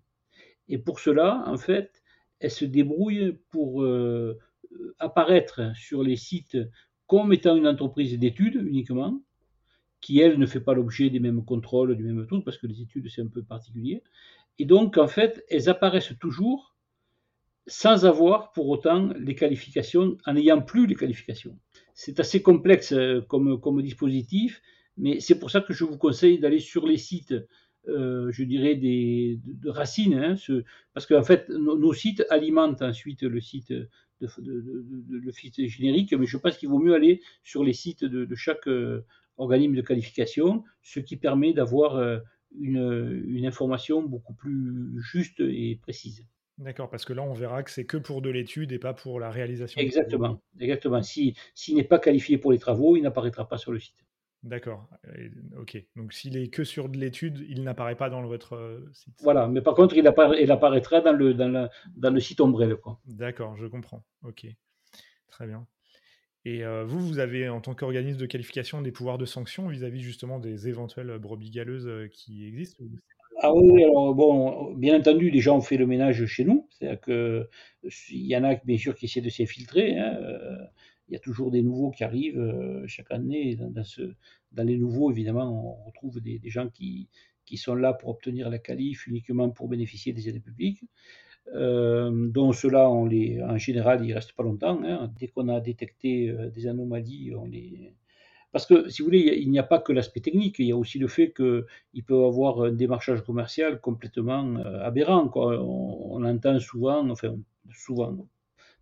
Et 0.67 0.79
pour 0.79 0.99
cela, 0.99 1.45
en 1.47 1.59
fait, 1.59 2.03
elles 2.41 2.51
se 2.51 2.65
débrouillent 2.65 3.37
pour 3.51 3.85
apparaître 4.99 5.73
sur 5.77 6.03
les 6.03 6.17
sites 6.17 6.59
comme 7.07 7.33
étant 7.33 7.57
une 7.57 7.67
entreprise 7.67 8.19
d'études 8.19 8.57
uniquement, 8.57 9.21
qui 10.01 10.21
elle 10.21 10.39
ne 10.39 10.47
fait 10.47 10.61
pas 10.61 10.75
l'objet 10.75 11.11
des 11.11 11.21
mêmes 11.21 11.45
contrôles, 11.45 11.97
du 11.97 12.05
même 12.05 12.27
truc, 12.27 12.45
parce 12.45 12.59
que 12.59 12.67
les 12.67 12.81
études 12.83 13.09
c'est 13.09 13.23
un 13.23 13.29
peu 13.29 13.43
particulier. 13.43 14.03
Et 14.59 14.65
donc 14.65 14.99
en 14.99 15.09
fait, 15.09 15.45
elles 15.49 15.69
apparaissent 15.69 16.15
toujours 16.21 16.75
sans 17.67 18.07
avoir 18.07 18.53
pour 18.53 18.69
autant 18.69 19.13
les 19.19 19.35
qualifications, 19.35 20.17
en 20.27 20.33
n'ayant 20.33 20.63
plus 20.63 20.87
les 20.87 20.95
qualifications. 20.95 21.59
C'est 21.95 22.19
assez 22.19 22.43
complexe 22.43 22.93
euh, 22.93 23.21
comme, 23.21 23.83
dispositif, 23.83 24.63
mais 24.97 25.21
c'est 25.21 25.39
pour 25.39 25.51
ça 25.51 25.61
que 25.61 25.75
je 25.75 25.85
vous 25.85 25.99
conseille 25.99 26.39
d'aller 26.39 26.61
sur 26.61 26.87
les 26.87 26.97
sites 26.97 27.35
euh, 27.89 28.31
je 28.33 28.43
dirais, 28.43 28.75
des, 28.75 29.41
de, 29.45 29.71
racines, 29.71 30.15
hein, 30.15 30.37
ce, 30.37 30.63
parce 30.93 31.07
qu'en 31.07 31.23
fait, 31.23 31.49
nos, 31.49 31.93
sites 31.95 32.23
alimentent 32.29 32.83
ensuite 32.83 33.23
le 33.23 33.41
site, 33.41 33.73
de, 34.21 35.09
le 35.11 35.33
site 35.33 35.67
générique, 35.67 36.13
mais 36.13 36.27
je 36.27 36.37
pense 36.37 36.57
qu'il 36.57 36.69
vaut 36.69 36.79
mieux 36.79 36.95
aller 36.95 37.21
sur 37.43 37.65
les 37.65 37.73
sites 37.73 38.05
de, 38.05 38.35
chaque 38.35 38.67
euh, 38.69 39.05
organisme 39.37 39.75
de 39.75 39.83
qualification, 39.83 40.65
ce 40.83 41.01
qui 41.01 41.17
permet 41.17 41.53
d'avoir 41.53 41.97
euh, 41.97 42.19
une, 42.59 43.25
une, 43.27 43.47
information 43.47 44.03
beaucoup 44.03 44.35
plus 44.35 45.01
juste 45.01 45.41
et 45.41 45.79
précise. 45.83 46.25
D'accord, 46.59 46.91
parce 46.91 47.05
que 47.05 47.13
là, 47.13 47.23
on 47.23 47.35
verra 47.35 47.63
que 47.63 47.71
c'est 47.71 47.85
que 47.85 47.97
pour 47.97 48.21
de 48.21 48.31
l'étude 48.31 48.73
et 48.73 48.81
pas 48.81 48.93
pour 48.93 49.21
la 49.21 49.31
réalisation. 49.31 49.81
Exactement, 49.81 50.43
exactement. 50.59 51.03
S'il 51.03 51.35
n'est 51.71 51.85
pas 51.85 52.01
qualifié 52.01 52.37
pour 52.37 52.51
les 52.51 52.59
travaux, 52.59 52.97
il 52.97 53.03
n'apparaîtra 53.03 53.47
pas 53.47 53.59
sur 53.59 53.71
le 53.71 53.79
site. 53.79 54.05
D'accord. 54.45 54.89
Ok. 55.59 55.83
Donc 55.97 56.13
s'il 56.13 56.37
est 56.37 56.49
que 56.49 56.65
sur 56.65 56.89
de 56.89 56.97
l'étude, 56.97 57.45
il 57.49 57.65
n'apparaît 57.65 57.97
pas 57.97 58.09
dans 58.09 58.25
votre 58.27 58.55
euh, 58.55 58.89
site. 58.93 59.15
Voilà. 59.23 59.49
Mais 59.49 59.61
par 59.61 59.75
contre, 59.75 59.97
il, 59.97 60.07
apparaîtra 60.07 61.01
dans 61.01 61.13
le, 61.13 61.35
dans, 61.35 61.69
dans 61.97 62.11
le 62.11 62.21
site 62.21 62.41
ombrelle. 62.41 62.77
D'accord, 63.07 63.57
je 63.57 63.67
comprends. 63.67 64.05
Ok. 64.23 64.47
Très 65.29 65.47
bien. 65.47 65.67
Et 66.45 66.65
euh, 66.65 66.85
vous, 66.85 67.01
vous 67.01 67.19
avez 67.19 67.49
en 67.49 67.61
tant 67.61 67.75
qu'organisme 67.75 68.19
de 68.19 68.27
qualification 68.27 68.81
des 68.81 68.93
pouvoirs 68.93 69.19
de 69.19 69.27
sanction 69.27 69.69
vis-à-vis 69.69 70.01
justement 70.01 70.39
des 70.39 70.69
éventuelles 70.69 71.19
brebis 71.19 71.51
galeuses 71.51 71.89
euh, 71.89 72.09
qui 72.09 72.47
existent 72.47 72.85
ah 73.41 73.55
oui, 73.55 73.85
alors 73.85 74.17
bon, 74.17 74.75
bien 74.75 74.99
entendu, 74.99 75.31
les 75.31 75.39
gens 75.39 75.59
ont 75.59 75.61
fait 75.61 75.77
le 75.77 75.87
ménage 75.87 76.27
chez 76.27 76.45
nous. 76.45 76.67
C'est-à-dire 76.71 77.01
qu'il 77.01 77.47
y 78.27 78.37
en 78.37 78.43
a 78.43 78.57
bien 78.57 78.77
sûr 78.77 78.97
qui 78.97 79.05
essaient 79.05 79.21
de 79.21 79.31
s'infiltrer. 79.31 79.97
Hein, 79.97 80.19
il 81.09 81.15
y 81.15 81.17
a 81.17 81.21
toujours 81.21 81.51
des 81.51 81.63
nouveaux 81.63 81.91
qui 81.91 82.05
arrivent 82.05 82.41
euh, 82.41 82.87
chaque 82.87 83.11
année. 83.11 83.57
Dans, 83.57 84.63
les 84.65 84.77
nouveaux, 84.77 85.11
évidemment, 85.11 85.81
on 85.81 85.87
retrouve 85.87 86.21
des, 86.21 86.41
gens 86.45 86.69
qui, 86.69 87.09
sont 87.57 87.75
là 87.75 87.95
pour 87.95 88.11
obtenir 88.11 88.51
la 88.51 88.59
qualif 88.59 89.07
uniquement 89.07 89.49
pour 89.51 89.69
bénéficier 89.69 90.13
des 90.13 90.29
aides 90.29 90.43
publiques. 90.43 90.85
Euh, 91.55 92.29
dont 92.29 92.53
ceux-là, 92.53 92.91
en 92.91 93.57
général, 93.57 94.05
ils 94.05 94.09
ne 94.09 94.15
restent 94.15 94.35
pas 94.35 94.43
longtemps. 94.43 94.83
Hein. 94.85 95.11
Dès 95.19 95.29
qu'on 95.29 95.49
a 95.49 95.61
détecté 95.61 96.29
euh, 96.29 96.51
des 96.51 96.67
anomalies, 96.67 97.35
on 97.35 97.47
les... 97.47 97.95
Parce 98.53 98.67
que, 98.67 98.89
si 98.89 99.03
vous 99.03 99.07
voulez, 99.07 99.39
il 99.41 99.51
n'y 99.51 99.59
a 99.59 99.63
pas 99.63 99.79
que 99.79 99.93
l'aspect 99.93 100.21
technique, 100.21 100.59
il 100.59 100.67
y 100.67 100.73
a 100.73 100.77
aussi 100.77 100.99
le 100.99 101.07
fait 101.07 101.35
qu'il 101.35 102.05
peut 102.07 102.25
avoir 102.25 102.63
un 102.63 102.73
démarchage 102.73 103.23
commercial 103.23 103.79
complètement 103.81 104.57
aberrant. 104.83 105.29
Quoi. 105.29 105.63
On, 105.63 106.17
on, 106.17 106.25
entend 106.25 106.59
souvent, 106.59 107.09
enfin 107.11 107.37
souvent, 107.71 108.27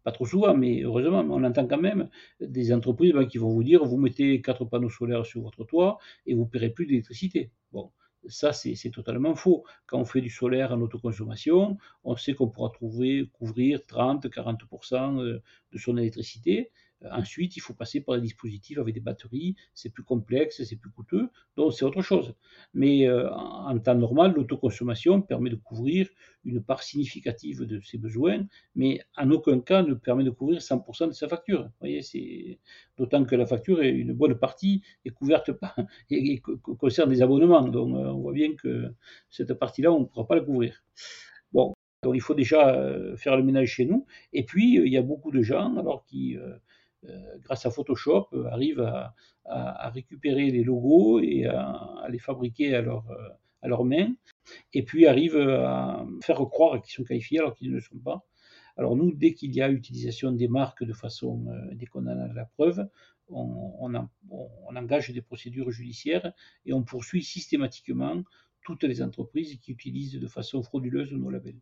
pas 0.06 0.12
trop 0.12 0.24
souvent, 0.24 0.56
mais 0.56 0.82
heureusement, 0.82 1.26
on 1.28 1.42
entend 1.42 1.66
quand 1.66 1.80
même 1.80 2.08
des 2.40 2.72
entreprises 2.72 3.12
ben, 3.12 3.26
qui 3.26 3.38
vont 3.38 3.50
vous 3.50 3.64
dire 3.64 3.84
vous 3.84 3.96
mettez 3.96 4.40
quatre 4.40 4.64
panneaux 4.64 4.88
solaires 4.88 5.26
sur 5.26 5.42
votre 5.42 5.64
toit 5.64 5.98
et 6.26 6.34
vous 6.34 6.42
ne 6.42 6.46
paierez 6.48 6.70
plus 6.70 6.86
d'électricité. 6.86 7.50
Bon, 7.72 7.90
ça, 8.28 8.52
c'est 8.52 8.90
totalement 8.90 9.34
faux. 9.34 9.64
Quand 9.86 9.98
on 9.98 10.04
fait 10.04 10.20
du 10.20 10.30
solaire 10.30 10.70
en 10.70 10.80
autoconsommation, 10.80 11.76
on 12.04 12.14
sait 12.14 12.34
qu'on 12.34 12.46
pourra 12.46 12.70
trouver, 12.70 13.28
couvrir 13.32 13.80
30-40% 13.80 15.40
de 15.72 15.78
son 15.78 15.96
électricité. 15.96 16.70
Ensuite, 17.10 17.56
il 17.56 17.60
faut 17.60 17.74
passer 17.74 18.00
par 18.00 18.14
des 18.16 18.22
dispositifs 18.22 18.78
avec 18.78 18.94
des 18.94 19.00
batteries, 19.00 19.54
c'est 19.74 19.90
plus 19.90 20.02
complexe, 20.02 20.62
c'est 20.64 20.76
plus 20.76 20.90
coûteux, 20.90 21.28
donc 21.56 21.74
c'est 21.74 21.84
autre 21.84 22.00
chose. 22.00 22.34
Mais 22.72 23.06
euh, 23.06 23.30
en 23.32 23.78
temps 23.78 23.94
normal, 23.94 24.32
l'autoconsommation 24.34 25.20
permet 25.20 25.50
de 25.50 25.56
couvrir 25.56 26.08
une 26.44 26.62
part 26.62 26.82
significative 26.82 27.64
de 27.64 27.80
ses 27.80 27.98
besoins, 27.98 28.46
mais 28.74 29.00
en 29.16 29.30
aucun 29.30 29.60
cas 29.60 29.82
ne 29.82 29.94
permet 29.94 30.24
de 30.24 30.30
couvrir 30.30 30.60
100% 30.60 31.08
de 31.08 31.12
sa 31.12 31.28
facture. 31.28 31.64
Vous 31.64 31.70
voyez, 31.80 32.02
c'est 32.02 32.58
d'autant 32.96 33.24
que 33.24 33.36
la 33.36 33.46
facture 33.46 33.82
est 33.82 33.90
une 33.90 34.14
bonne 34.14 34.38
partie 34.38 34.82
est 35.04 35.10
couverte 35.10 35.52
par 35.52 35.76
et, 36.10 36.40
concerne 36.40 37.10
des 37.10 37.20
abonnements, 37.20 37.68
donc 37.68 37.94
euh, 37.94 38.08
on 38.08 38.20
voit 38.20 38.32
bien 38.32 38.54
que 38.54 38.94
cette 39.28 39.52
partie-là, 39.54 39.92
on 39.92 40.00
ne 40.00 40.04
pourra 40.06 40.26
pas 40.26 40.36
la 40.36 40.40
couvrir. 40.42 40.82
Bon, 41.52 41.74
donc 42.02 42.14
il 42.14 42.20
faut 42.20 42.34
déjà 42.34 42.74
euh, 42.74 43.16
faire 43.16 43.36
le 43.36 43.42
ménage 43.42 43.68
chez 43.68 43.84
nous. 43.84 44.06
Et 44.32 44.44
puis, 44.44 44.76
il 44.76 44.92
y 44.92 44.96
a 44.96 45.02
beaucoup 45.02 45.30
de 45.32 45.42
gens 45.42 45.76
alors 45.76 46.04
qui 46.04 46.36
euh, 46.36 46.56
grâce 47.42 47.66
à 47.66 47.70
Photoshop, 47.70 48.28
euh, 48.32 48.46
arrivent 48.46 48.80
à, 48.80 49.90
récupérer 49.90 50.50
les 50.50 50.64
logos 50.64 51.20
et 51.20 51.46
à, 51.46 52.06
les 52.10 52.18
fabriquer 52.18 52.74
à 52.74 52.82
leur, 52.82 53.08
euh, 53.10 53.28
à 53.62 53.68
leurs 53.68 53.84
mains, 53.84 54.12
et 54.74 54.82
puis 54.82 55.06
arrivent 55.06 55.38
à 55.38 56.04
faire 56.22 56.38
croire 56.50 56.80
qu'ils 56.82 56.92
sont 56.92 57.04
qualifiés 57.04 57.38
alors 57.38 57.54
qu'ils 57.54 57.70
ne 57.70 57.76
le 57.76 57.80
sont 57.80 57.98
pas. 57.98 58.26
Alors 58.76 58.96
nous, 58.96 59.12
dès 59.12 59.34
qu'il 59.34 59.54
y 59.54 59.62
a 59.62 59.70
utilisation 59.70 60.32
des 60.32 60.48
marques 60.48 60.84
de 60.84 60.92
façon, 60.92 61.46
dès 61.72 61.86
qu'on 61.86 62.06
en 62.06 62.18
a 62.18 62.32
la 62.32 62.44
preuve, 62.44 62.86
on, 63.28 64.08
on, 64.30 64.76
engage 64.76 65.10
des 65.10 65.22
procédures 65.22 65.70
judiciaires 65.70 66.32
et 66.64 66.72
on 66.72 66.82
poursuit 66.82 67.22
systématiquement 67.22 68.22
toutes 68.62 68.84
les 68.84 69.00
entreprises 69.00 69.56
qui 69.60 69.72
utilisent 69.72 70.20
de 70.20 70.26
façon 70.26 70.62
frauduleuse 70.62 71.12
nos 71.12 71.30
labels. 71.30 71.60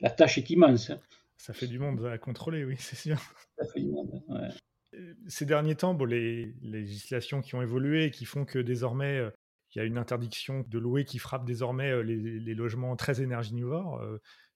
La 0.00 0.10
tâche 0.10 0.38
est 0.38 0.50
immense. 0.50 0.90
Hein. 0.90 1.00
Ça 1.38 1.52
fait 1.52 1.66
du 1.66 1.78
monde 1.78 2.04
à 2.06 2.18
contrôler, 2.18 2.64
oui, 2.64 2.76
c'est 2.78 2.96
sûr. 2.96 3.18
Ça 3.58 3.66
fait 3.72 3.80
du 3.80 3.88
monde, 3.88 4.22
ouais. 4.28 4.48
Euh, 4.94 5.14
ces 5.26 5.46
derniers 5.46 5.76
temps, 5.76 5.94
bon, 5.94 6.04
les, 6.04 6.54
législations 6.62 7.40
qui 7.40 7.54
ont 7.54 7.62
évolué, 7.62 8.10
qui 8.10 8.24
font 8.24 8.44
que 8.44 8.58
désormais, 8.58 9.18
euh, 9.18 9.30
il 9.74 9.78
y 9.78 9.80
a 9.80 9.84
une 9.84 9.98
interdiction 9.98 10.64
de 10.68 10.78
louer 10.78 11.04
qui 11.04 11.18
frappe 11.18 11.44
désormais 11.44 11.90
euh, 11.90 12.02
les, 12.02 12.54
logements 12.54 12.94
très 12.96 13.20
énergivores, 13.22 14.02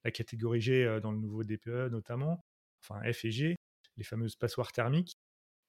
la 0.04 0.10
catégorie 0.10 0.60
G 0.60 1.00
dans 1.02 1.10
le 1.10 1.18
nouveau 1.18 1.42
DPE 1.42 1.90
notamment, 1.90 2.44
enfin 2.82 3.00
F 3.12 3.24
et 3.24 3.32
G, 3.32 3.56
les 3.96 4.04
fameuses 4.04 4.36
passoires 4.36 4.70
thermiques. 4.70 5.18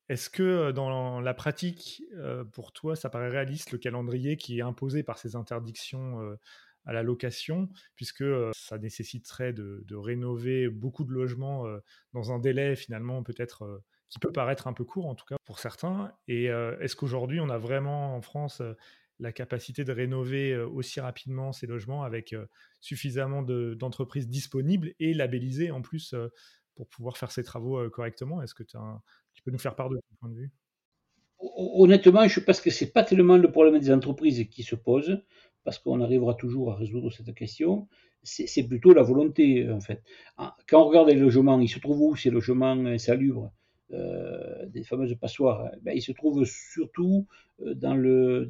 Est-ce 0.08 0.30
que 0.30 0.72
dans 0.72 1.19
la 1.19 1.34
pratique, 1.34 2.04
pour 2.52 2.72
toi, 2.74 2.95
ça 2.95 3.10
paraît 3.10 3.30
réaliste 3.30 3.72
le 3.72 3.80
calendrier 3.80 4.38
qui 4.38 4.60
est 4.60 4.62
imposé 4.62 5.02
par 5.02 5.17
ces 5.17 5.36
interdictions 5.36 6.19
à 6.86 6.94
la 6.94 7.04
location, 7.04 7.70
puisque 7.96 8.24
ça 8.54 8.78
nécessiterait 8.78 9.54
de, 9.54 9.96
rénover 9.96 10.70
beaucoup 10.70 11.04
de 11.04 11.12
logements 11.12 11.65
dans 12.13 12.32
un 12.32 12.39
délai 12.39 12.76
finalement 12.76 13.24
peut-être 13.24 13.84
qui 14.10 14.20
peut 14.20 14.32
paraître 14.32 14.68
un 14.68 14.74
peu 14.74 14.84
court 14.84 15.08
en 15.08 15.15
tout 15.15 15.26
cas 15.26 15.38
pour 15.46 15.60
certains. 15.60 16.13
Et 16.28 16.46
est-ce 16.46 16.96
qu'aujourd'hui 16.96 17.39
on 17.39 17.50
a 17.50 17.58
vraiment 17.58 18.15
en 18.15 18.22
France 18.22 18.62
la 19.20 19.32
capacité 19.32 19.84
de 19.84 19.92
rénover 19.92 20.58
aussi 20.58 21.00
rapidement 21.00 21.52
ces 21.52 21.68
logements 21.68 22.04
avec 22.04 22.36
suffisamment 22.80 23.44
d'entreprises 23.44 24.28
disponibles 24.28 24.94
et 25.00 25.13
labellisées 25.13 25.72
en 25.72 25.82
plus 25.82 26.15
pour 26.76 26.88
pouvoir 26.88 27.18
faire 27.18 27.32
ces 27.32 27.44
travaux 27.44 27.89
correctement? 27.89 28.42
Est-ce 28.42 28.56
que 28.56 28.63
tu 28.63 29.44
peux 29.44 29.52
nous 29.52 29.60
faire 29.60 29.76
part 29.76 29.89
de 29.89 29.98
ton 29.98 30.15
point 30.20 30.30
de 30.30 30.36
vue? 30.36 30.52
Honnêtement, 31.42 32.28
je 32.28 32.42
pense 32.42 32.60
que 32.60 32.70
c'est 32.70 32.92
pas 32.92 33.04
tellement 33.04 33.38
le 33.38 33.50
problème 33.50 33.80
des 33.80 33.92
entreprises 33.92 34.50
qui 34.50 34.63
se 34.63 34.76
pose, 34.76 35.24
parce 35.63 35.80
qu'on 35.80 36.02
arrivera 36.02 36.34
toujours 36.34 36.72
à 36.72 36.76
résoudre 36.76 37.12
cette 37.12 37.34
question, 37.36 37.88
c'est 38.24 38.67
plutôt 38.67 38.93
la 38.93 39.04
volonté, 39.04 39.69
en 39.69 39.80
fait. 39.80 40.02
Ah, 40.38 40.56
quand 40.67 40.82
on 40.82 40.88
regarde 40.88 41.10
les 41.10 41.15
logements, 41.15 41.60
ils 41.60 41.69
se 41.69 41.80
trouvent 41.80 42.02
où 42.02 42.15
ces 42.15 42.30
logements 42.30 42.72
insalubres 42.72 43.52
euh, 43.91 44.67
des 44.67 44.84
fameuses 44.84 45.15
passoires, 45.15 45.65
hein, 45.65 45.72
ben, 45.82 45.93
il 45.95 46.02
se 46.02 46.12
trouve 46.12 46.45
surtout 46.45 47.26
euh, 47.62 47.74
dans, 47.74 47.95
le, 47.95 48.48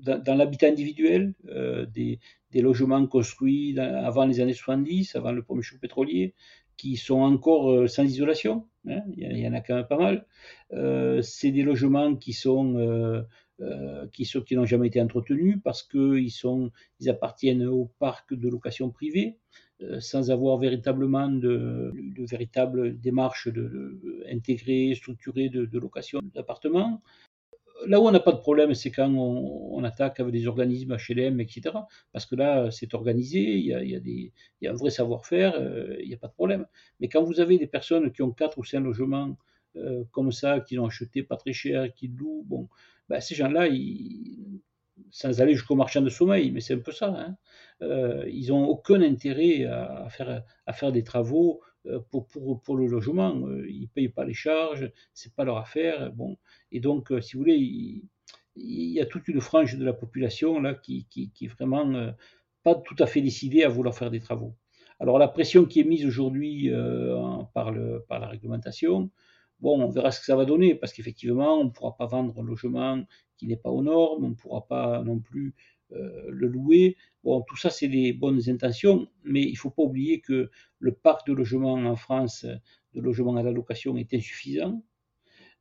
dans, 0.00 0.34
l'habitat 0.34 0.68
individuel, 0.68 1.34
euh, 1.48 1.84
des, 1.84 2.20
des, 2.52 2.62
logements 2.62 3.06
construits 3.06 3.78
avant 3.78 4.24
les 4.24 4.40
années 4.40 4.54
70, 4.54 5.14
avant 5.14 5.32
le 5.32 5.42
premier 5.42 5.60
choc 5.60 5.78
pétrolier, 5.78 6.32
qui 6.78 6.96
sont 6.96 7.20
encore 7.20 7.86
sans 7.86 8.04
isolation. 8.04 8.66
Hein, 8.88 9.02
il, 9.14 9.38
y 9.38 9.46
en 9.46 9.52
a 9.52 9.60
quand 9.60 9.74
même 9.74 9.86
pas 9.86 9.98
mal. 9.98 11.22
c'est 11.22 11.50
des 11.50 11.64
logements 11.64 12.16
qui 12.16 12.32
sont 12.32 13.24
qui, 14.12 14.24
sont, 14.24 14.40
qui 14.40 14.56
n'ont 14.56 14.64
jamais 14.64 14.88
été 14.88 15.00
entretenus 15.00 15.58
parce 15.62 15.82
qu'ils 15.82 16.30
ils 17.00 17.10
appartiennent 17.10 17.66
au 17.66 17.90
parc 17.98 18.34
de 18.34 18.48
location 18.48 18.90
privée. 18.90 19.38
Euh, 19.82 20.00
sans 20.00 20.30
avoir 20.30 20.58
véritablement 20.58 21.28
de, 21.28 21.92
de 21.94 22.24
véritables 22.26 23.00
démarches 23.00 23.48
de, 23.48 24.24
intégrées, 24.30 24.94
structurées 24.94 25.48
de, 25.48 25.78
location 25.78 26.20
d'appartements. 26.34 27.02
Là 27.86 28.00
où 28.00 28.06
on 28.06 28.12
n'a 28.12 28.20
pas 28.20 28.32
de 28.32 28.38
problème, 28.38 28.74
c'est 28.74 28.92
quand 28.92 29.10
on, 29.10 29.82
attaque 29.82 30.20
avec 30.20 30.32
des 30.32 30.46
organismes 30.46 30.96
HLM, 30.96 31.40
etc. 31.40 31.74
Parce 32.12 32.26
que 32.26 32.36
là, 32.36 32.70
c'est 32.70 32.94
organisé, 32.94 33.40
il 33.40 33.66
y, 33.66 33.74
a, 33.74 33.82
il, 33.82 34.30
y 34.60 34.66
a 34.68 34.70
un 34.70 34.74
vrai 34.74 34.90
savoir-faire, 34.90 35.54
euh, 35.56 35.96
il 36.00 36.08
n'y 36.08 36.14
a 36.14 36.18
pas 36.18 36.28
de 36.28 36.34
problème. 36.34 36.66
Mais 37.00 37.08
quand 37.08 37.24
vous 37.24 37.40
avez 37.40 37.58
des 37.58 37.66
personnes 37.66 38.12
qui 38.12 38.22
ont 38.22 38.30
quatre 38.30 38.58
ou 38.58 38.64
cinq 38.64 38.80
logements 38.80 39.36
euh, 39.74 40.04
comme 40.12 40.30
ça, 40.30 40.60
qui 40.60 40.76
l'ont 40.76 40.86
acheté 40.86 41.24
pas 41.24 41.36
très 41.36 41.52
cher, 41.52 41.92
qui 41.92 42.06
louent, 42.06 42.44
bon, 42.46 42.68
ben, 43.12 43.20
ces 43.20 43.34
gens-là, 43.34 43.68
sans 45.10 45.42
aller 45.42 45.52
jusqu'au 45.52 45.74
marchand 45.74 46.00
de 46.00 46.08
sommeil, 46.08 46.50
mais 46.50 46.60
c'est 46.60 46.72
un 46.72 46.78
peu 46.78 46.92
ça. 46.92 47.08
Hein. 47.08 47.36
Euh, 47.82 48.24
ils 48.32 48.48
n'ont 48.48 48.64
aucun 48.64 49.02
intérêt 49.02 49.66
à, 49.66 50.08
faire, 50.08 50.92
des 50.92 51.04
travaux 51.04 51.60
euh, 51.84 52.00
pour, 52.10 52.74
le 52.74 52.86
logement. 52.86 53.36
Euh, 53.46 53.68
ils 53.68 53.82
ne 53.82 53.86
payent 53.88 54.08
pas 54.08 54.24
les 54.24 54.32
charges, 54.32 54.90
c'est 55.12 55.34
pas 55.34 55.44
leur 55.44 55.58
affaire. 55.58 56.10
Bon. 56.14 56.38
Et 56.70 56.80
donc, 56.80 57.12
si 57.20 57.34
vous 57.34 57.40
voulez, 57.40 57.58
il, 57.58 58.92
y 58.94 58.98
a 58.98 59.04
toute 59.04 59.28
une 59.28 59.42
frange 59.42 59.76
de 59.76 59.84
la 59.84 59.92
population 59.92 60.58
là 60.58 60.72
qui, 60.72 61.06
qui, 61.10 61.30
est 61.42 61.48
vraiment 61.48 62.14
pas 62.62 62.76
tout 62.76 62.96
à 62.98 63.04
fait 63.04 63.20
décidée 63.20 63.62
à 63.62 63.68
vouloir 63.68 63.94
faire 63.94 64.10
des 64.10 64.20
travaux. 64.20 64.54
Alors 65.00 65.18
la 65.18 65.28
pression 65.28 65.66
qui 65.66 65.80
est 65.80 65.84
mise 65.84 66.06
aujourd'hui 66.06 66.70
par 67.52 67.72
la 67.72 68.28
réglementation, 68.28 69.10
Bon, 69.62 69.80
on 69.80 69.88
verra 69.88 70.10
ce 70.10 70.20
que 70.20 70.26
ça 70.26 70.36
va 70.36 70.44
donner, 70.44 70.74
parce 70.74 70.92
qu'effectivement, 70.92 71.60
on 71.60 71.64
ne 71.64 71.70
pourra 71.70 71.96
pas 71.96 72.06
vendre 72.06 72.38
un 72.38 72.42
logement 72.44 73.02
qui 73.38 73.46
n'est 73.46 73.56
pas 73.56 73.70
aux 73.70 73.82
normes, 73.82 74.24
on 74.24 74.30
ne 74.30 74.34
pourra 74.34 74.66
pas 74.66 75.02
non 75.04 75.20
plus 75.20 75.54
euh, 75.92 76.24
le 76.28 76.48
louer. 76.48 76.96
Bon, 77.22 77.42
tout 77.42 77.56
ça, 77.56 77.70
c'est 77.70 77.88
des 77.88 78.12
bonnes 78.12 78.40
intentions, 78.48 79.06
mais 79.24 79.42
il 79.42 79.52
ne 79.52 79.56
faut 79.56 79.70
pas 79.70 79.82
oublier 79.82 80.20
que 80.20 80.50
le 80.80 80.92
parc 80.92 81.26
de 81.28 81.32
logements 81.32 81.74
en 81.74 81.96
France, 81.96 82.44
de 82.94 83.00
logements 83.00 83.36
à 83.36 83.42
la 83.42 83.52
location, 83.52 83.96
est 83.96 84.12
insuffisant. 84.12 84.82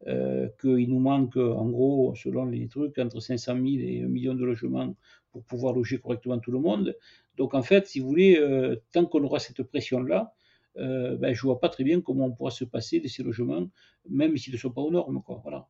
Euh, 0.08 0.50
qu'il 0.60 0.90
nous 0.90 1.00
manque, 1.00 1.38
en 1.38 1.70
gros, 1.70 2.16
selon 2.16 2.46
les 2.46 2.68
trucs, 2.68 2.98
entre 2.98 3.20
500 3.20 3.54
000 3.54 3.66
et 3.68 4.02
1 4.02 4.08
million 4.08 4.34
de 4.34 4.44
logements 4.44 4.96
pour 5.32 5.44
pouvoir 5.44 5.76
loger 5.76 6.00
correctement 6.00 6.40
tout 6.40 6.52
le 6.52 6.58
monde. 6.58 6.98
Donc, 7.38 7.54
en 7.54 7.62
fait, 7.62 7.86
si 7.86 8.00
vous 8.00 8.08
voulez, 8.08 8.40
euh, 8.40 8.78
tant 8.94 9.06
qu'on 9.06 9.24
aura 9.24 9.38
cette 9.38 9.62
pression-là, 9.62 10.34
euh, 10.78 11.18
ben, 11.18 11.34
je 11.34 11.42
vois 11.42 11.60
pas 11.60 11.70
très 11.70 11.84
bien 11.84 12.02
comment 12.02 12.26
on 12.26 12.32
pourra 12.32 12.52
se 12.52 12.64
passer 12.64 13.00
de 13.00 13.08
ces 13.08 13.24
logements, 13.24 13.68
même 14.10 14.38
s'ils 14.38 14.54
ne 14.54 14.58
sont 14.58 14.72
pas 14.72 14.82
aux 14.82 14.92
normes. 14.92 15.22
Voilà. 15.44 15.68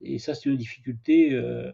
Et 0.00 0.18
ça, 0.18 0.34
c'est 0.34 0.48
une 0.48 0.56
difficulté. 0.56 1.32
Euh... 1.32 1.72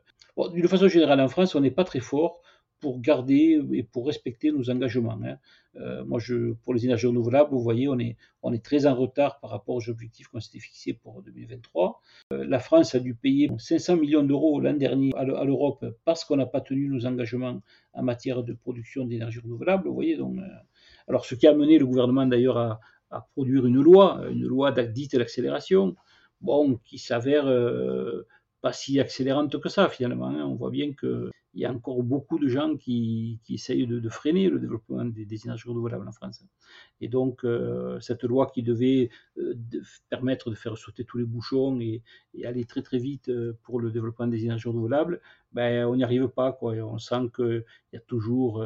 D'une 0.52 0.68
façon 0.68 0.88
générale, 0.88 1.20
en 1.20 1.28
France, 1.28 1.54
on 1.54 1.60
n'est 1.60 1.70
pas 1.70 1.84
très 1.84 2.00
fort 2.00 2.40
pour 2.80 3.00
garder 3.00 3.60
et 3.72 3.82
pour 3.82 4.06
respecter 4.06 4.50
nos 4.50 4.70
engagements. 4.70 5.18
Hein. 5.22 5.36
Euh, 5.76 6.04
moi, 6.04 6.18
pour 6.64 6.74
les 6.74 6.84
énergies 6.84 7.06
renouvelables, 7.06 7.50
vous 7.50 7.62
voyez, 7.62 7.88
on 7.88 7.98
est, 7.98 8.16
on 8.42 8.52
est 8.52 8.64
très 8.64 8.86
en 8.86 8.94
retard 8.94 9.38
par 9.38 9.50
rapport 9.50 9.76
aux 9.76 9.88
objectifs 9.88 10.28
qu'on 10.28 10.40
s'était 10.40 10.58
fixés 10.58 10.94
pour 10.94 11.22
2023. 11.22 12.00
Euh, 12.32 12.44
la 12.44 12.58
France 12.58 12.94
a 12.94 13.00
dû 13.00 13.14
payer 13.14 13.50
500 13.56 13.96
millions 13.96 14.22
d'euros 14.24 14.60
l'an 14.60 14.74
dernier 14.74 15.12
à 15.14 15.44
l'Europe 15.44 15.84
parce 16.04 16.24
qu'on 16.24 16.36
n'a 16.36 16.46
pas 16.46 16.60
tenu 16.60 16.88
nos 16.88 17.06
engagements 17.06 17.60
en 17.92 18.02
matière 18.02 18.42
de 18.42 18.54
production 18.54 19.04
d'énergie 19.04 19.38
renouvelable. 19.40 19.86
Vous 19.86 19.94
voyez, 19.94 20.16
donc, 20.16 20.38
euh, 20.38 20.46
alors, 21.10 21.26
ce 21.26 21.34
qui 21.34 21.48
a 21.48 21.50
amené 21.50 21.76
le 21.76 21.86
gouvernement 21.86 22.24
d'ailleurs 22.24 22.56
à, 22.56 22.80
produire 23.32 23.66
une 23.66 23.82
loi, 23.82 24.22
une 24.30 24.46
loi 24.46 24.70
dite 24.70 25.16
d'accélération, 25.16 25.96
bon, 26.40 26.78
qui 26.84 26.98
s'avère 26.98 27.48
euh, 27.48 28.28
pas 28.60 28.72
si 28.72 29.00
accélérante 29.00 29.60
que 29.60 29.68
ça 29.68 29.88
finalement. 29.88 30.28
Hein. 30.28 30.44
On 30.44 30.54
voit 30.54 30.70
bien 30.70 30.92
qu'il 30.94 31.32
y 31.54 31.64
a 31.64 31.72
encore 31.72 32.04
beaucoup 32.04 32.38
de 32.38 32.46
gens 32.46 32.76
qui, 32.76 33.40
essayent 33.48 33.88
de, 33.88 34.08
freiner 34.08 34.48
le 34.48 34.60
développement 34.60 35.04
des, 35.04 35.26
énergies 35.44 35.68
renouvelables 35.68 36.06
en 36.06 36.12
France. 36.12 36.44
Et 37.00 37.08
donc, 37.08 37.42
euh, 37.42 37.98
cette 37.98 38.22
loi 38.22 38.48
qui 38.54 38.62
devait 38.62 39.10
euh, 39.36 39.54
permettre 40.10 40.48
de 40.48 40.54
faire 40.54 40.78
sauter 40.78 41.04
tous 41.04 41.18
les 41.18 41.24
bouchons 41.24 41.80
et, 41.80 42.04
aller 42.44 42.66
très 42.66 42.82
très 42.82 42.98
vite 42.98 43.32
pour 43.64 43.80
le 43.80 43.90
développement 43.90 44.28
des 44.28 44.44
énergies 44.44 44.68
renouvelables, 44.68 45.20
ben, 45.52 45.86
on 45.86 45.96
n'y 45.96 46.04
arrive 46.04 46.28
pas. 46.28 46.56
On 46.62 46.98
sent 46.98 47.32
qu'il 47.34 47.64
y 47.92 47.96
a 47.96 48.00
toujours 48.00 48.64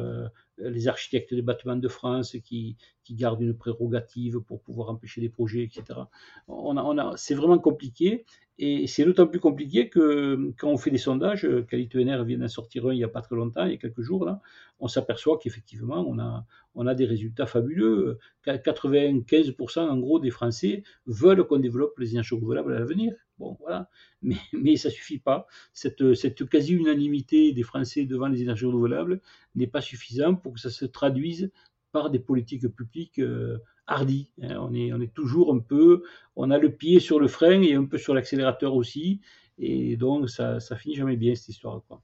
les 0.57 0.87
architectes 0.87 1.33
des 1.33 1.41
bâtiments 1.41 1.75
de 1.75 1.87
France 1.87 2.37
qui, 2.43 2.77
qui, 3.03 3.15
gardent 3.15 3.41
une 3.41 3.55
prérogative 3.55 4.39
pour 4.39 4.61
pouvoir 4.61 4.89
empêcher 4.89 5.21
des 5.21 5.29
projets, 5.29 5.63
etc. 5.63 5.99
On 6.47 6.77
a, 6.77 6.83
on 6.83 6.97
a, 6.97 7.13
c'est 7.17 7.35
vraiment 7.35 7.59
compliqué. 7.59 8.25
Et 8.57 8.87
c'est 8.87 9.03
d'autant 9.03 9.27
plus 9.27 9.41
compliqué 9.41 9.89
que 9.89 10.53
quand 10.57 10.69
on 10.69 10.77
fait 10.77 10.91
des 10.91 10.97
sondages, 10.97 11.45
Qualité 11.67 12.03
NR 12.05 12.23
vient 12.23 12.37
d'en 12.37 12.47
sortir 12.47 12.87
un 12.87 12.93
il 12.93 12.97
n'y 12.97 13.03
a 13.03 13.09
pas 13.09 13.21
très 13.21 13.35
longtemps, 13.35 13.65
il 13.65 13.71
y 13.71 13.73
a 13.73 13.77
quelques 13.77 14.01
jours, 14.01 14.23
là, 14.23 14.39
on 14.79 14.87
s'aperçoit 14.87 15.37
qu'effectivement, 15.39 16.05
on 16.07 16.19
a, 16.19 16.45
on 16.73 16.87
a 16.87 16.95
des 16.95 17.05
résultats 17.05 17.47
fabuleux. 17.47 18.17
95% 18.45 19.79
en 19.79 19.97
gros 19.97 20.19
des 20.19 20.29
Français 20.31 20.83
veulent 21.05 21.45
qu'on 21.45 21.59
développe 21.59 21.99
les 21.99 22.11
énergies 22.11 22.35
renouvelables 22.35 22.73
à 22.73 22.79
l'avenir. 22.79 23.13
Bon, 23.37 23.57
voilà. 23.59 23.89
Mais, 24.21 24.35
mais 24.53 24.75
ça 24.77 24.89
ne 24.89 24.93
suffit 24.93 25.19
pas. 25.19 25.47
Cette, 25.73 26.13
cette 26.15 26.47
quasi-unanimité 26.47 27.51
des 27.51 27.63
Français 27.63 28.05
devant 28.05 28.27
les 28.27 28.41
énergies 28.41 28.65
renouvelables 28.65 29.21
n'est 29.55 29.67
pas 29.67 29.81
suffisante 29.81 30.41
pour 30.41 30.53
que 30.53 30.59
ça 30.59 30.69
se 30.69 30.85
traduise 30.85 31.51
par 31.91 32.09
des 32.09 32.19
politiques 32.19 32.67
publiques 32.67 33.19
euh, 33.19 33.57
hardies. 33.87 34.31
Hein. 34.41 34.57
On, 34.59 34.73
est, 34.73 34.91
on 34.93 34.99
est 34.99 35.13
toujours 35.13 35.53
un 35.53 35.59
peu, 35.59 36.03
on 36.35 36.51
a 36.51 36.57
le 36.57 36.71
pied 36.71 36.99
sur 36.99 37.19
le 37.19 37.27
frein 37.27 37.61
et 37.61 37.73
un 37.73 37.85
peu 37.85 37.97
sur 37.97 38.13
l'accélérateur 38.13 38.75
aussi. 38.75 39.21
Et 39.57 39.95
donc, 39.95 40.29
ça, 40.29 40.59
ça 40.59 40.75
finit 40.75 40.95
jamais 40.95 41.15
bien, 41.15 41.35
cette 41.35 41.49
histoire. 41.49 41.81
Quoi. 41.87 42.01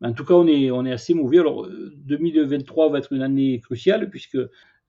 Mais 0.00 0.08
en 0.08 0.12
tout 0.12 0.24
cas, 0.24 0.34
on 0.34 0.46
est, 0.46 0.70
on 0.70 0.84
est 0.84 0.92
assez 0.92 1.14
mauvais. 1.14 1.38
Alors, 1.38 1.68
2023 1.68 2.90
va 2.90 2.98
être 2.98 3.12
une 3.12 3.22
année 3.22 3.60
cruciale 3.60 4.10
puisque 4.10 4.38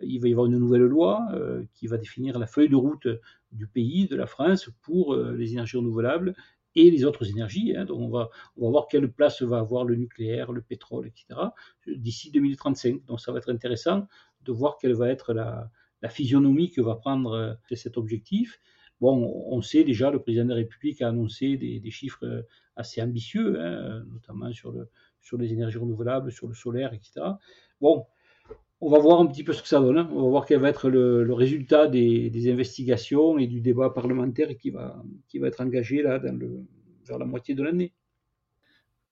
il 0.04 0.20
va 0.20 0.28
y 0.28 0.32
avoir 0.32 0.48
une 0.48 0.58
nouvelle 0.58 0.82
loi 0.82 1.28
euh, 1.34 1.64
qui 1.74 1.88
va 1.88 1.98
définir 1.98 2.40
la 2.40 2.48
feuille 2.48 2.70
de 2.70 2.76
route 2.76 3.08
du 3.52 3.68
pays, 3.68 4.08
de 4.08 4.16
la 4.16 4.28
France, 4.28 4.70
pour 4.82 5.14
euh, 5.14 5.36
les 5.36 5.54
énergies 5.54 5.78
renouvelables 5.78 6.36
et 6.76 6.90
les 6.90 7.04
autres 7.04 7.30
énergies. 7.30 7.76
Hein. 7.76 7.86
Donc 7.86 8.00
on 8.00 8.10
va, 8.10 8.30
on 8.58 8.66
va 8.66 8.72
voir 8.72 8.88
quelle 8.90 9.12
place 9.12 9.42
va 9.42 9.60
avoir 9.60 9.84
le 9.84 9.96
nucléaire, 9.96 10.52
le 10.52 10.62
pétrole, 10.62 11.08
etc. 11.08 11.40
d'ici 11.88 12.32
2035. 12.32 13.06
Donc 13.06 13.20
ça 13.20 13.32
va 13.32 13.40
être 13.40 13.52
intéressant 13.52 14.08
de 14.44 14.52
voir 14.52 14.78
quelle 14.80 14.94
va 14.94 15.10
être 15.10 15.34
la, 15.34 15.70
la 16.02 16.10
physionomie 16.10 16.72
que 16.72 16.82
va 16.82 16.96
prendre 16.96 17.32
euh, 17.34 17.76
cet 17.76 17.98
objectif. 17.98 18.60
Bon, 19.00 19.44
on 19.48 19.62
sait 19.62 19.84
déjà, 19.84 20.12
le 20.12 20.20
président 20.20 20.46
de 20.46 20.50
la 20.50 20.56
République 20.58 21.02
a 21.02 21.10
annoncé 21.10 21.58
des, 21.58 21.90
chiffres 21.90 22.46
assez 22.76 23.02
ambitieux, 23.02 23.60
hein, 23.60 24.04
notamment 24.12 24.54
sur, 24.54 24.72
le, 24.72 24.90
sur 25.22 25.40
les 25.40 25.52
énergies 25.54 25.80
renouvelables, 25.80 26.32
sur 26.32 26.48
le 26.48 26.54
solaire, 26.54 26.94
etc. 26.94 27.22
Bon, 27.82 28.06
on 28.82 28.89
va 28.89 29.00
voir 29.00 29.20
un 29.22 29.28
petit 29.28 29.44
peu 29.44 29.54
ce 29.54 29.62
que 29.62 29.67
ça 29.67 29.80
donne. 29.80 30.00
Hein. 30.00 30.10
On 30.12 30.24
va 30.24 30.30
voir 30.30 30.46
quel 30.46 30.60
va 30.60 30.70
être 30.70 30.89
le, 30.89 31.34
résultat 31.34 31.88
des, 31.88 32.52
investigations 32.52 33.38
et 33.38 33.48
du 33.48 33.62
débat 33.62 33.91
parlementaire 33.91 34.50
qui 34.58 34.72
va, 34.72 35.04
être 35.44 35.62
engagé 35.62 36.02
vers 36.02 37.20
la 37.20 37.26
moitié 37.26 37.56
de 37.56 37.63
l'année. 37.63 37.94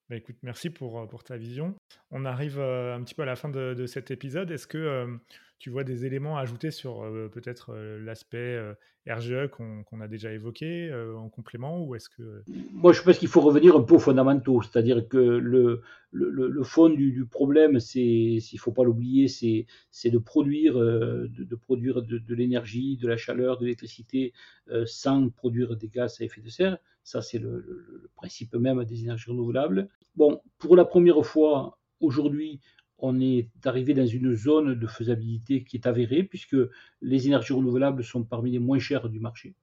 Bah, 0.10 0.16
écoute, 0.16 0.38
merci 0.42 0.72
pour, 0.72 1.08
pour, 1.08 1.24
ta 1.24 1.38
vision. 1.38 1.76
On 2.10 2.26
arrive 2.26 2.60
euh, 2.60 2.96
un 2.96 3.04
petit 3.04 3.14
peu 3.14 3.22
à 3.22 3.26
la 3.26 3.36
fin 3.36 3.50
de, 3.50 3.86
cet 3.86 4.10
épisode. 4.10 4.50
Est-ce 4.50 4.66
que 4.66 4.80
euh, 4.80 5.16
tu 5.60 5.70
vois 5.70 5.84
des 5.84 6.06
éléments 6.06 6.38
à 6.38 6.42
ajouter 6.42 6.72
sur 6.72 7.04
euh, 7.04 7.28
peut-être 7.28 7.74
euh, 7.74 8.00
l'aspect 8.00 8.38
euh, 8.38 8.74
RGE 9.08 9.50
qu'on 9.50 10.02
a 10.02 10.08
déjà 10.08 10.32
évoqué 10.32 10.94
en 11.18 11.30
complément 11.30 11.84
ou 11.84 11.96
est-ce 11.96 12.10
que... 12.10 12.44
Moi, 12.72 12.94
je 12.94 13.02
pense 13.02 13.18
qu'il 13.18 13.28
faut 13.28 13.42
revenir 13.42 13.76
un 13.76 13.82
peu 13.82 13.96
aux 13.96 14.00
fondamentaux, 14.00 14.62
c'est-à-dire 14.62 15.08
que 15.08 15.18
le, 15.18 15.82
le, 16.12 16.64
fond 16.64 16.90
du, 16.90 17.26
problème, 17.26 17.80
c'est, 17.80 18.38
s'il 18.40 18.58
ne 18.58 18.62
faut 18.62 18.72
pas 18.72 18.84
l'oublier, 18.84 19.28
c'est 19.28 19.66
de 20.12 20.18
produire, 20.20 20.76
de, 20.76 21.56
produire 21.56 22.04
de, 22.04 22.36
l'énergie, 22.36 22.98
de 22.98 23.08
la 23.08 23.18
chaleur, 23.18 23.58
de 23.58 23.64
l'électricité 23.64 24.32
sans 24.86 25.30
produire 25.30 25.76
des 25.76 25.88
gaz 25.88 26.22
à 26.22 26.26
effet 26.26 26.42
de 26.42 26.50
serre. 26.50 26.78
Ça, 27.04 27.24
c'est 27.24 27.40
le 27.40 28.12
principe 28.14 28.54
même 28.54 28.84
des 28.84 29.02
énergies 29.02 29.32
renouvelables. 29.32 29.90
Bon, 30.16 30.40
pour 30.60 30.76
la 30.76 30.86
première 30.86 31.26
fois, 31.26 31.80
aujourd'hui, 32.00 32.60
on 33.02 33.20
est 33.20 33.50
arrivé 33.66 33.94
dans 33.94 34.06
une 34.06 34.36
zone 34.36 34.76
de 34.76 34.88
faisabilité 34.88 35.64
qui 35.64 35.78
est 35.78 35.88
avérée, 35.88 36.24
puisque 36.24 36.58
les 37.02 37.28
énergies 37.28 37.54
renouvelables 37.54 38.04
sont 38.04 38.24
parmi 38.24 38.52
les 38.52 38.60
moins 38.60 38.80
chères 38.80 39.10
du 39.10 39.20
marché. 39.20 39.56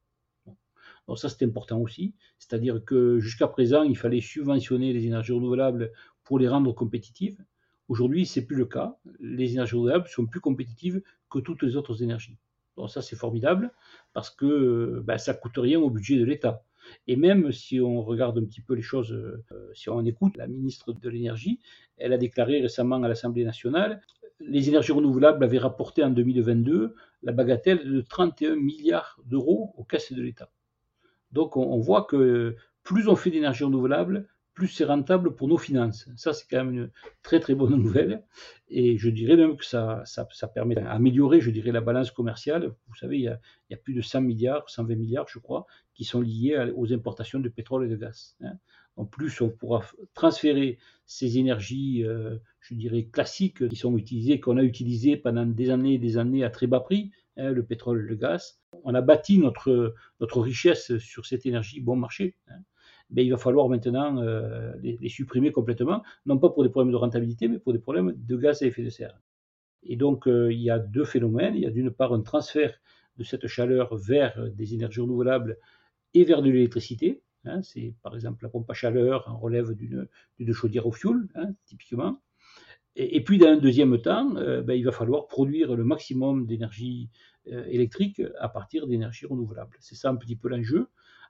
Donc 1.06 1.18
ça, 1.18 1.28
c'est 1.28 1.44
important 1.44 1.80
aussi. 1.80 2.14
C'est-à-dire 2.38 2.84
que 2.84 3.18
jusqu'à 3.18 3.46
présent, 3.46 3.82
il 3.82 3.96
fallait 3.96 4.20
subventionner 4.20 4.92
les 4.92 5.06
énergies 5.06 5.32
renouvelables 5.32 5.92
pour 6.24 6.38
les 6.38 6.48
rendre 6.48 6.72
compétitives. 6.72 7.44
Aujourd'hui, 7.88 8.26
ce 8.26 8.40
n'est 8.40 8.46
plus 8.46 8.56
le 8.56 8.66
cas. 8.66 8.96
Les 9.20 9.52
énergies 9.52 9.74
renouvelables 9.74 10.08
sont 10.08 10.26
plus 10.26 10.40
compétitives 10.40 11.02
que 11.30 11.38
toutes 11.38 11.62
les 11.62 11.76
autres 11.76 12.02
énergies. 12.02 12.36
Donc 12.76 12.90
ça, 12.90 13.02
c'est 13.02 13.16
formidable 13.16 13.72
parce 14.12 14.30
que 14.30 15.02
ben, 15.04 15.18
ça 15.18 15.34
coûte 15.34 15.56
rien 15.56 15.78
au 15.78 15.90
budget 15.90 16.18
de 16.18 16.24
l'État. 16.24 16.64
Et 17.06 17.16
même 17.16 17.52
si 17.52 17.80
on 17.80 18.02
regarde 18.02 18.38
un 18.38 18.44
petit 18.44 18.60
peu 18.60 18.74
les 18.74 18.82
choses, 18.82 19.12
euh, 19.12 19.44
si 19.74 19.88
on 19.88 20.04
écoute 20.04 20.36
la 20.36 20.46
ministre 20.46 20.92
de 20.92 21.08
l'Énergie, 21.08 21.60
elle 21.98 22.12
a 22.12 22.18
déclaré 22.18 22.60
récemment 22.60 23.02
à 23.02 23.08
l'Assemblée 23.08 23.44
nationale, 23.44 24.00
les 24.40 24.68
énergies 24.68 24.92
renouvelables 24.92 25.42
avaient 25.42 25.58
rapporté 25.58 26.04
en 26.04 26.10
2022 26.10 26.94
la 27.22 27.32
bagatelle 27.32 27.90
de 27.90 28.00
31 28.00 28.56
milliards 28.56 29.18
d'euros 29.24 29.72
aux 29.76 29.84
caisses 29.84 30.12
de 30.12 30.22
l'État. 30.22 30.50
Donc 31.32 31.56
on, 31.56 31.78
voit 31.78 32.04
que 32.04 32.56
plus 32.82 33.08
on 33.08 33.16
fait 33.16 33.30
d'énergie 33.30 33.64
renouvelable, 33.64 34.28
plus 34.56 34.68
c'est 34.68 34.84
rentable 34.84 35.36
pour 35.36 35.48
nos 35.48 35.58
finances. 35.58 36.08
Ça, 36.16 36.32
c'est 36.32 36.46
quand 36.50 36.64
même 36.64 36.74
une 36.74 36.90
très 37.22 37.40
très 37.40 37.54
bonne 37.54 37.76
nouvelle. 37.76 38.24
Et 38.68 38.96
je 38.96 39.10
dirais 39.10 39.36
même 39.36 39.56
que 39.56 39.64
ça, 39.66 40.02
ça, 40.06 40.48
permet 40.48 40.74
d'améliorer, 40.74 41.40
je 41.40 41.50
dirais, 41.50 41.72
la 41.72 41.82
balance 41.82 42.10
commerciale. 42.10 42.72
Vous 42.88 42.94
savez, 42.96 43.18
il 43.18 43.24
y, 43.24 43.74
a, 43.74 43.76
plus 43.76 43.92
de 43.92 44.00
100 44.00 44.22
milliards, 44.22 44.68
120 44.68 44.96
milliards, 44.96 45.28
je 45.28 45.38
crois, 45.38 45.66
qui 45.94 46.04
sont 46.04 46.22
liés 46.22 46.72
aux 46.74 46.90
importations 46.92 47.38
de 47.38 47.50
pétrole 47.50 47.84
et 47.84 47.88
de 47.88 47.96
gaz. 47.96 48.34
Hein. 48.40 48.54
En 48.96 49.04
plus, 49.04 49.42
on 49.42 49.50
pourra 49.50 49.84
transférer 50.14 50.78
ces 51.04 51.36
énergies, 51.36 52.02
euh, 52.02 52.38
je 52.60 52.74
dirais, 52.74 53.04
classiques 53.04 53.68
qui 53.68 53.76
sont 53.76 53.96
utilisées, 53.98 54.40
qu'on 54.40 54.56
a 54.56 54.62
utilisées 54.62 55.18
pendant 55.18 55.44
des 55.44 55.68
années 55.68 55.94
et 55.94 55.98
des 55.98 56.16
années 56.16 56.44
à 56.44 56.50
très 56.50 56.66
bas 56.66 56.80
prix, 56.80 57.10
hein, 57.36 57.50
le 57.50 57.62
pétrole 57.62 58.00
et 58.00 58.08
le 58.08 58.16
gaz. 58.16 58.58
On 58.84 58.94
a 58.94 59.02
bâti 59.02 59.38
notre, 59.38 59.94
notre 60.18 60.40
richesse 60.40 60.96
sur 60.96 61.26
cette 61.26 61.44
énergie 61.44 61.80
bon 61.80 61.96
marché. 61.96 62.36
Ben, 63.10 63.24
il 63.24 63.30
va 63.30 63.36
falloir 63.36 63.68
maintenant 63.68 64.18
euh, 64.18 64.72
les, 64.82 65.08
supprimer 65.08 65.52
complètement, 65.52 66.02
non 66.26 66.38
pas 66.38 66.50
pour 66.50 66.64
des 66.64 66.70
problèmes 66.70 66.90
de 66.90 66.96
rentabilité, 66.96 67.46
mais 67.46 67.58
pour 67.58 67.72
des 67.72 67.78
problèmes 67.78 68.12
de 68.16 68.36
gaz 68.36 68.62
à 68.62 68.66
effet 68.66 68.82
de 68.82 68.90
serre. 68.90 69.20
Et 69.84 69.96
donc, 69.96 70.26
euh, 70.26 70.52
il 70.52 70.60
y 70.60 70.70
a 70.70 70.80
deux 70.80 71.04
phénomènes. 71.04 71.54
Il 71.54 71.62
y 71.62 71.66
a 71.66 71.70
d'une 71.70 71.90
part 71.90 72.12
un 72.12 72.22
transfert 72.22 72.74
de 73.16 73.22
cette 73.22 73.46
chaleur 73.46 73.94
vers 73.96 74.50
des 74.50 74.74
énergies 74.74 75.00
renouvelables 75.00 75.56
et 76.14 76.24
vers 76.24 76.42
de 76.42 76.50
l'électricité. 76.50 77.22
Hein. 77.44 77.62
c'est 77.62 77.94
par 78.02 78.16
exemple 78.16 78.42
la 78.42 78.48
pompe 78.48 78.68
à 78.68 78.74
chaleur, 78.74 79.32
on 79.32 79.38
relève 79.38 79.72
d'une 79.76 80.52
chaudière 80.52 80.84
au 80.84 80.90
fioul, 80.90 81.28
hein, 81.36 81.52
typiquement. 81.64 82.20
Et, 82.96 83.22
puis, 83.22 83.38
dans 83.38 83.48
un 83.48 83.58
deuxième 83.58 84.00
temps, 84.00 84.34
euh, 84.36 84.62
ben, 84.62 84.72
il 84.74 84.84
va 84.84 84.90
falloir 84.90 85.28
produire 85.28 85.76
le 85.76 85.84
maximum 85.84 86.46
d'énergie 86.46 87.10
électrique 87.46 88.20
à 88.40 88.48
partir 88.48 88.88
d'énergies 88.88 89.26
renouvelables. 89.26 89.76
C'est 89.78 89.94
ça 89.94 90.10
un 90.10 90.16
petit 90.16 90.34
peu 90.34 90.48
l'enjeu 90.48 90.88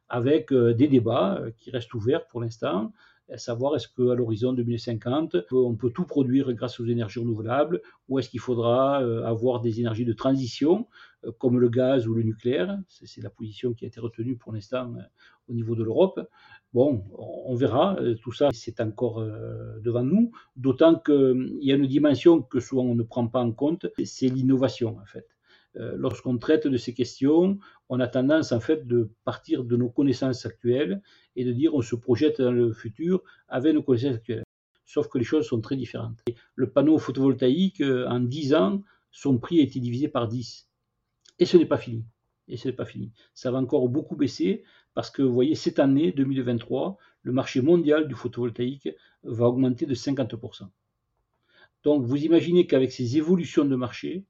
avec 0.09 0.53
euh, 0.53 0.75
des 0.75 0.89
débats 0.89 1.39
euh, 1.41 1.51
qui 1.59 1.71
restent 1.71 1.95
ouverts 1.95 2.27
pour 2.27 2.41
l'instant, 2.41 2.93
à 3.29 3.39
savoir 3.39 3.75
est-ce 3.75 3.89
qu'à 3.89 4.15
l'horizon 4.15 4.53
2050, 4.53 5.37
on 5.51 5.75
peut 5.75 5.91
tout 5.91 6.05
produire 6.05 6.53
grâce 6.53 6.79
aux 6.79 6.87
énergies 6.87 7.19
renouvelables, 7.19 7.83
ou 8.09 8.21
est-ce 8.21 8.31
qu'il 8.31 8.39
faudra 8.39 9.03
euh, 9.03 9.25
avoir 9.25 9.61
des 9.61 9.81
énergies 9.81 10.05
de 10.05 10.13
transition, 10.13 10.87
comme 11.39 11.59
le 11.59 11.69
gaz 11.69 12.07
ou 12.07 12.15
le 12.15 12.23
nucléaire. 12.23 12.79
C'est 12.89 13.21
la 13.21 13.31
position 13.31 13.75
qui 13.75 13.85
a 13.85 13.89
été 13.89 13.99
retenue 13.99 14.37
pour 14.37 14.53
l'instant 14.53 14.95
au 15.49 15.55
niveau 15.55 15.75
de 15.75 15.83
l'Europe. 15.83 16.21
Bon, 16.73 17.03
on 17.19 17.57
verra, 17.57 17.99
tout 18.23 18.31
ça 18.31 18.51
c'est 18.53 18.81
encore 18.81 19.21
devant 19.83 20.05
nous, 20.05 20.31
d'autant 20.55 20.95
qu'il 20.95 21.59
y 21.63 21.73
a 21.73 21.75
une 21.75 21.89
dimension 21.89 22.43
que 22.43 22.61
souvent 22.61 22.85
on 22.85 22.95
ne 22.95 23.03
prend 23.03 23.27
pas 23.27 23.41
en 23.41 23.51
compte, 23.51 23.89
c'est 24.05 24.29
l'innovation 24.29 24.99
en 25.03 25.05
fait. 25.05 25.36
Euh, 25.79 25.95
lorsqu'on 25.97 26.39
traite 26.39 26.67
de 26.67 26.77
ces 26.77 26.95
questions, 26.95 27.59
on 27.89 28.01
a 28.01 28.09
tendance 28.09 28.53
en 28.53 28.61
fait 28.61 28.87
de 28.87 29.11
partir 29.25 29.65
de 29.65 29.77
nos 29.77 29.91
connaissances 29.91 30.47
actuelles 30.47 31.03
et 31.35 31.45
de 31.45 31.53
dire 31.53 31.75
on 31.75 31.83
se 31.83 31.97
projette 31.97 32.41
dans 32.41 32.53
le 32.53 32.73
futur 32.73 33.23
avec 33.49 33.75
nos 33.75 33.83
connaissances 33.83 34.15
actuelles. 34.15 34.45
Sauf 34.87 35.09
que 35.09 35.19
les 35.19 35.25
choses 35.25 35.47
sont 35.47 35.61
très 35.61 35.77
différentes. 35.77 36.23
Le 36.55 36.71
panneau 36.71 36.99
photovoltaïque, 36.99 37.81
euh, 37.81 38.09
en 38.09 38.21
10 38.21 38.55
ans, 38.55 38.83
son 39.11 39.39
prix 39.39 39.61
a 39.61 39.63
été 39.63 39.81
divisé 39.81 40.09
par 40.09 40.29
10. 40.29 40.69
Et 41.39 41.47
ce 41.47 41.57
n'est 41.57 41.67
pas 41.67 41.79
fini. 41.79 42.05
Et 42.49 42.57
ce 42.57 42.69
n'est 42.69 42.75
pas 42.75 42.87
fini. 42.87 43.13
Ça 43.35 43.51
va 43.51 43.59
encore 43.59 43.89
beaucoup 43.89 44.17
baisser 44.17 44.63
parce 44.95 45.11
que 45.11 45.21
vous 45.21 45.35
voyez, 45.35 45.55
cette 45.55 45.79
année 45.79 46.13
2023, 46.13 46.97
le 47.23 47.33
marché 47.33 47.61
mondial 47.61 48.09
du 48.09 48.15
photovoltaïque 48.15 48.89
va 49.25 49.47
augmenter 49.47 49.85
de 49.85 49.95
50%. 49.95 50.69
Donc 51.83 52.05
vous 52.05 52.25
imaginez 52.25 52.67
qu'avec 52.67 52.93
ces 52.93 53.19
évolutions 53.19 53.65
de 53.65 53.77
marché, 53.77 54.25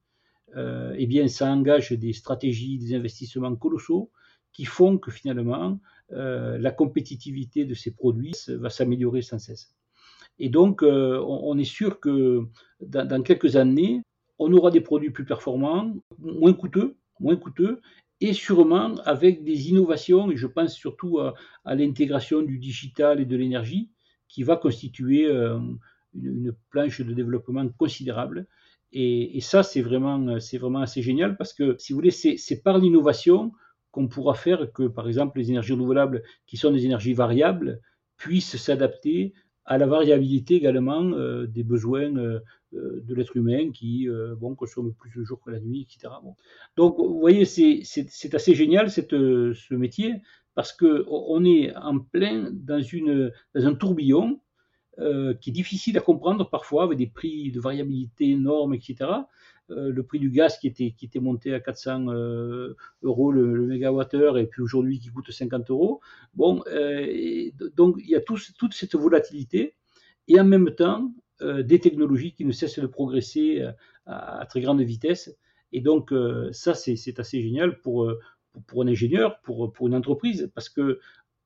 euh, 0.55 0.95
eh 0.97 1.07
bien, 1.07 1.27
ça 1.27 1.51
engage 1.51 1.91
des 1.91 2.13
stratégies, 2.13 2.77
des 2.77 2.95
investissements 2.95 3.55
colossaux 3.55 4.11
qui 4.53 4.65
font 4.65 4.97
que 4.97 5.11
finalement, 5.11 5.79
euh, 6.13 6.57
la 6.57 6.71
compétitivité 6.71 7.65
de 7.65 7.73
ces 7.73 7.91
produits 7.91 8.33
va 8.47 8.69
s'améliorer 8.69 9.21
sans 9.21 9.39
cesse. 9.39 9.75
Et 10.39 10.49
donc, 10.49 10.83
euh, 10.83 11.21
on, 11.27 11.57
est 11.57 11.63
sûr 11.63 11.99
que 11.99 12.45
dans, 12.79 13.23
quelques 13.23 13.55
années, 13.55 14.01
on 14.39 14.53
aura 14.53 14.71
des 14.71 14.81
produits 14.81 15.09
plus 15.09 15.25
performants, 15.25 15.93
moins 16.19 16.53
coûteux, 16.53 16.95
moins 17.19 17.35
coûteux, 17.35 17.81
et 18.21 18.33
sûrement 18.33 18.95
avec 19.05 19.43
des 19.43 19.69
innovations, 19.69 20.31
et 20.31 20.37
je 20.37 20.47
pense 20.47 20.73
surtout 20.73 21.19
à, 21.19 21.35
l'intégration 21.65 22.41
du 22.41 22.57
digital 22.57 23.19
et 23.19 23.25
de 23.25 23.35
l'énergie, 23.35 23.89
qui 24.27 24.43
va 24.43 24.57
constituer 24.57 25.29
une, 26.13 26.53
planche 26.69 27.01
de 27.01 27.13
développement 27.13 27.67
considérable 27.77 28.47
et, 28.91 29.41
ça, 29.41 29.63
c'est 29.63 29.81
vraiment, 29.81 30.39
c'est 30.39 30.57
vraiment 30.57 30.81
assez 30.81 31.01
génial 31.01 31.37
parce 31.37 31.53
que, 31.53 31.75
si 31.77 31.93
vous 31.93 31.99
voulez, 31.99 32.11
c'est 32.11 32.61
par 32.63 32.77
l'innovation 32.77 33.51
qu'on 33.91 34.07
pourra 34.07 34.33
faire 34.33 34.71
que, 34.71 34.83
par 34.83 35.07
exemple, 35.07 35.39
les 35.39 35.49
énergies 35.49 35.73
renouvelables, 35.73 36.23
qui 36.45 36.57
sont 36.57 36.71
des 36.71 36.85
énergies 36.85 37.13
variables, 37.13 37.81
puissent 38.17 38.57
s'adapter 38.57 39.33
à 39.65 39.77
la 39.77 39.85
variabilité 39.85 40.55
également 40.55 41.03
euh, 41.11 41.45
des 41.45 41.63
besoins 41.63 42.15
euh, 42.15 42.39
euh, 42.73 43.01
de 43.03 43.13
l'être 43.13 43.35
humain 43.35 43.71
qui 43.71 44.07
bon, 44.37 44.55
consomme 44.55 44.93
plus 44.93 45.11
le 45.15 45.25
jour 45.25 45.41
que 45.41 45.51
la 45.51 45.59
nuit, 45.59 45.81
etc. 45.89 46.13
Donc, 46.77 46.97
vous 46.97 47.19
voyez, 47.19 47.45
c'est 47.45 48.33
assez 48.33 48.55
génial 48.55 48.89
ce 48.89 49.73
métier 49.73 50.21
parce 50.55 50.71
qu'on 50.71 51.43
est 51.45 51.75
en 51.75 51.99
plein 51.99 52.49
dans, 52.51 52.81
une, 52.81 53.31
dans 53.53 53.67
un 53.67 53.75
tourbillon 53.75 54.39
euh, 54.99 55.35
qui 55.35 55.51
est 55.51 55.53
difficile 55.53 55.95
à 55.99 56.01
comprendre 56.01 56.49
parfois 56.49 56.83
avec 56.83 56.97
des 56.97 57.05
prix 57.05 57.51
de 57.51 57.59
variabilité 57.59 58.31
énormes, 58.31 58.73
etc. 58.73 59.11
Euh, 59.69 59.91
le 59.91 60.01
prix 60.01 60.17
du 60.17 60.31
gaz 60.31 60.57
qui 60.57 60.65
était, 60.65 60.95
qui 60.97 61.05
était 61.05 61.19
monté 61.19 61.53
à 61.53 61.59
400 61.59 62.07
euh, 62.07 62.75
euros 63.03 63.31
le, 63.31 63.53
le 63.53 63.67
mégawattheure 63.67 64.39
et 64.39 64.47
puis 64.47 64.63
aujourd'hui 64.63 64.99
qui 64.99 65.09
coûte 65.09 65.29
50 65.29 65.69
euros. 65.69 66.01
Bon, 66.33 66.63
donc 67.75 67.97
il 67.99 68.09
y 68.09 68.15
a 68.15 68.21
toute 68.21 68.73
cette 68.73 68.95
volatilité 68.95 69.75
et 70.27 70.39
en 70.39 70.45
même 70.45 70.71
temps 70.71 71.11
des 71.41 71.79
technologies 71.79 72.33
qui 72.33 72.43
ne 72.45 72.51
cessent 72.51 72.79
de 72.79 72.87
progresser 72.87 73.63
à, 74.07 74.43
très 74.49 74.61
grande 74.61 74.81
vitesse. 74.81 75.37
Et 75.71 75.81
donc 75.81 76.11
ça, 76.53 76.73
c'est 76.73 77.19
assez 77.19 77.43
génial 77.43 77.79
pour, 77.81 78.11
pour, 78.51 78.63
pour, 78.63 78.81
un 78.81 78.87
ingénieur, 78.87 79.39
pour, 79.41 79.71
pour 79.71 79.87
une 79.87 79.93
entreprise, 79.93 80.51
parce 80.55 80.69
que 80.69 80.99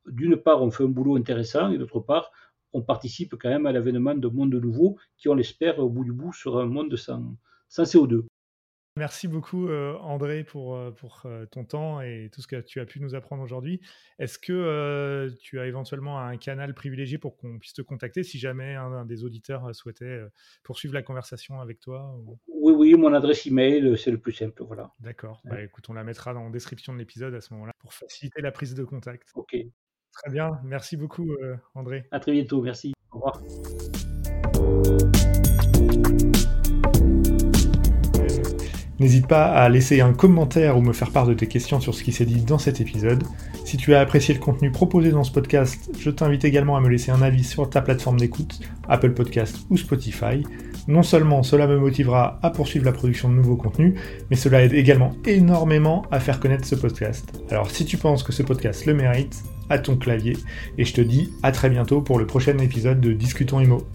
d'une 0.07 0.37
part, 0.37 0.63
on 0.63 0.71
fait 0.71 0.83
un 0.83 0.87
boulot 0.87 1.17
intéressant 1.17 1.69
et 1.71 1.77
d'autre 1.77 1.99
part, 1.99 2.31
on 2.73 2.81
participe 2.81 3.35
quand 3.35 3.49
même 3.49 3.65
à 3.65 3.71
l'avènement 3.71 4.15
de 4.15 4.27
mondes 4.27 4.53
nouveaux 4.53 4.97
qui, 5.17 5.29
on 5.29 5.33
l'espère, 5.33 5.79
au 5.79 5.89
bout 5.89 6.03
du 6.03 6.13
bout, 6.13 6.33
sera 6.33 6.63
un 6.63 6.67
monde 6.67 6.95
sans, 6.95 7.35
CO2. 7.69 8.25
Merci 8.97 9.29
beaucoup 9.29 9.69
euh, 9.69 9.95
André 9.99 10.43
pour, 10.43 10.75
euh, 10.75 10.91
pour 10.91 11.21
euh, 11.23 11.45
ton 11.45 11.63
temps 11.63 12.01
et 12.01 12.29
tout 12.33 12.41
ce 12.41 12.47
que 12.47 12.59
tu 12.59 12.81
as 12.81 12.85
pu 12.85 12.99
nous 12.99 13.15
apprendre 13.15 13.41
aujourd'hui. 13.41 13.79
Est-ce 14.19 14.37
que 14.37 15.29
tu 15.41 15.61
as 15.61 15.65
éventuellement 15.65 16.19
un 16.19 16.35
canal 16.35 16.73
privilégié 16.73 17.17
pour 17.17 17.37
qu'on 17.37 17.57
puisse 17.57 17.73
te 17.73 17.81
contacter 17.81 18.23
si 18.23 18.37
jamais 18.37 18.75
un, 18.75 19.05
des 19.05 19.23
auditeurs 19.23 19.73
souhaitait 19.73 20.21
poursuivre 20.63 20.93
la 20.93 21.03
conversation 21.03 21.61
avec 21.61 21.79
toi 21.79 22.13
Oui, 22.49 22.73
oui, 22.73 22.93
mon 22.95 23.13
adresse 23.13 23.47
email, 23.47 23.97
c'est 23.97 24.11
le 24.11 24.19
plus 24.19 24.33
simple. 24.33 24.61
Voilà. 24.63 24.91
D'accord. 24.99 25.41
Bah, 25.45 25.61
écoute, 25.61 25.85
on 25.89 25.93
la 25.93 26.03
mettra 26.03 26.33
dans 26.33 26.43
la 26.43 26.49
description 26.49 26.91
de 26.91 26.97
l'épisode 26.97 27.33
à 27.33 27.39
ce 27.39 27.53
moment-là 27.53 27.71
pour 27.79 27.93
faciliter 27.93 28.41
la 28.41 28.51
prise 28.51 28.75
de 28.75 28.83
contact. 28.83 29.29
Ok. 29.35 29.55
Très 30.13 30.31
bien, 30.31 30.59
merci 30.63 30.97
beaucoup 30.97 31.31
euh, 31.31 31.55
André. 31.75 32.05
À 32.11 32.19
très 32.19 32.31
bientôt, 32.33 32.61
merci. 32.61 32.93
Au 33.11 33.15
revoir. 33.15 33.41
N'hésite 39.01 39.25
pas 39.25 39.45
à 39.45 39.67
laisser 39.67 39.99
un 40.01 40.13
commentaire 40.13 40.77
ou 40.77 40.81
me 40.81 40.93
faire 40.93 41.09
part 41.09 41.25
de 41.25 41.33
tes 41.33 41.47
questions 41.47 41.79
sur 41.79 41.95
ce 41.95 42.03
qui 42.03 42.11
s'est 42.11 42.23
dit 42.23 42.43
dans 42.43 42.59
cet 42.59 42.81
épisode. 42.81 43.23
Si 43.65 43.75
tu 43.75 43.95
as 43.95 43.99
apprécié 43.99 44.35
le 44.35 44.39
contenu 44.39 44.69
proposé 44.69 45.09
dans 45.09 45.23
ce 45.23 45.31
podcast, 45.31 45.89
je 45.97 46.11
t'invite 46.11 46.45
également 46.45 46.77
à 46.77 46.81
me 46.81 46.87
laisser 46.87 47.09
un 47.09 47.23
avis 47.23 47.43
sur 47.43 47.67
ta 47.67 47.81
plateforme 47.81 48.19
d'écoute, 48.19 48.59
Apple 48.87 49.15
Podcast 49.15 49.65
ou 49.71 49.77
Spotify. 49.77 50.43
Non 50.87 51.01
seulement 51.01 51.41
cela 51.41 51.65
me 51.65 51.79
motivera 51.79 52.37
à 52.43 52.51
poursuivre 52.51 52.85
la 52.85 52.91
production 52.91 53.27
de 53.27 53.33
nouveaux 53.33 53.55
contenus, 53.55 53.99
mais 54.29 54.35
cela 54.35 54.61
aide 54.61 54.73
également 54.73 55.15
énormément 55.25 56.05
à 56.11 56.19
faire 56.19 56.39
connaître 56.39 56.65
ce 56.65 56.75
podcast. 56.75 57.27
Alors 57.49 57.71
si 57.71 57.85
tu 57.85 57.97
penses 57.97 58.21
que 58.21 58.31
ce 58.31 58.43
podcast 58.43 58.85
le 58.85 58.93
mérite, 58.93 59.41
à 59.71 59.79
ton 59.79 59.95
clavier, 59.95 60.37
et 60.77 60.85
je 60.85 60.93
te 60.93 61.01
dis 61.01 61.31
à 61.41 61.51
très 61.51 61.69
bientôt 61.69 62.01
pour 62.01 62.19
le 62.19 62.27
prochain 62.27 62.57
épisode 62.57 63.01
de 63.01 63.13
Discutons 63.13 63.59
Imo. 63.59 63.87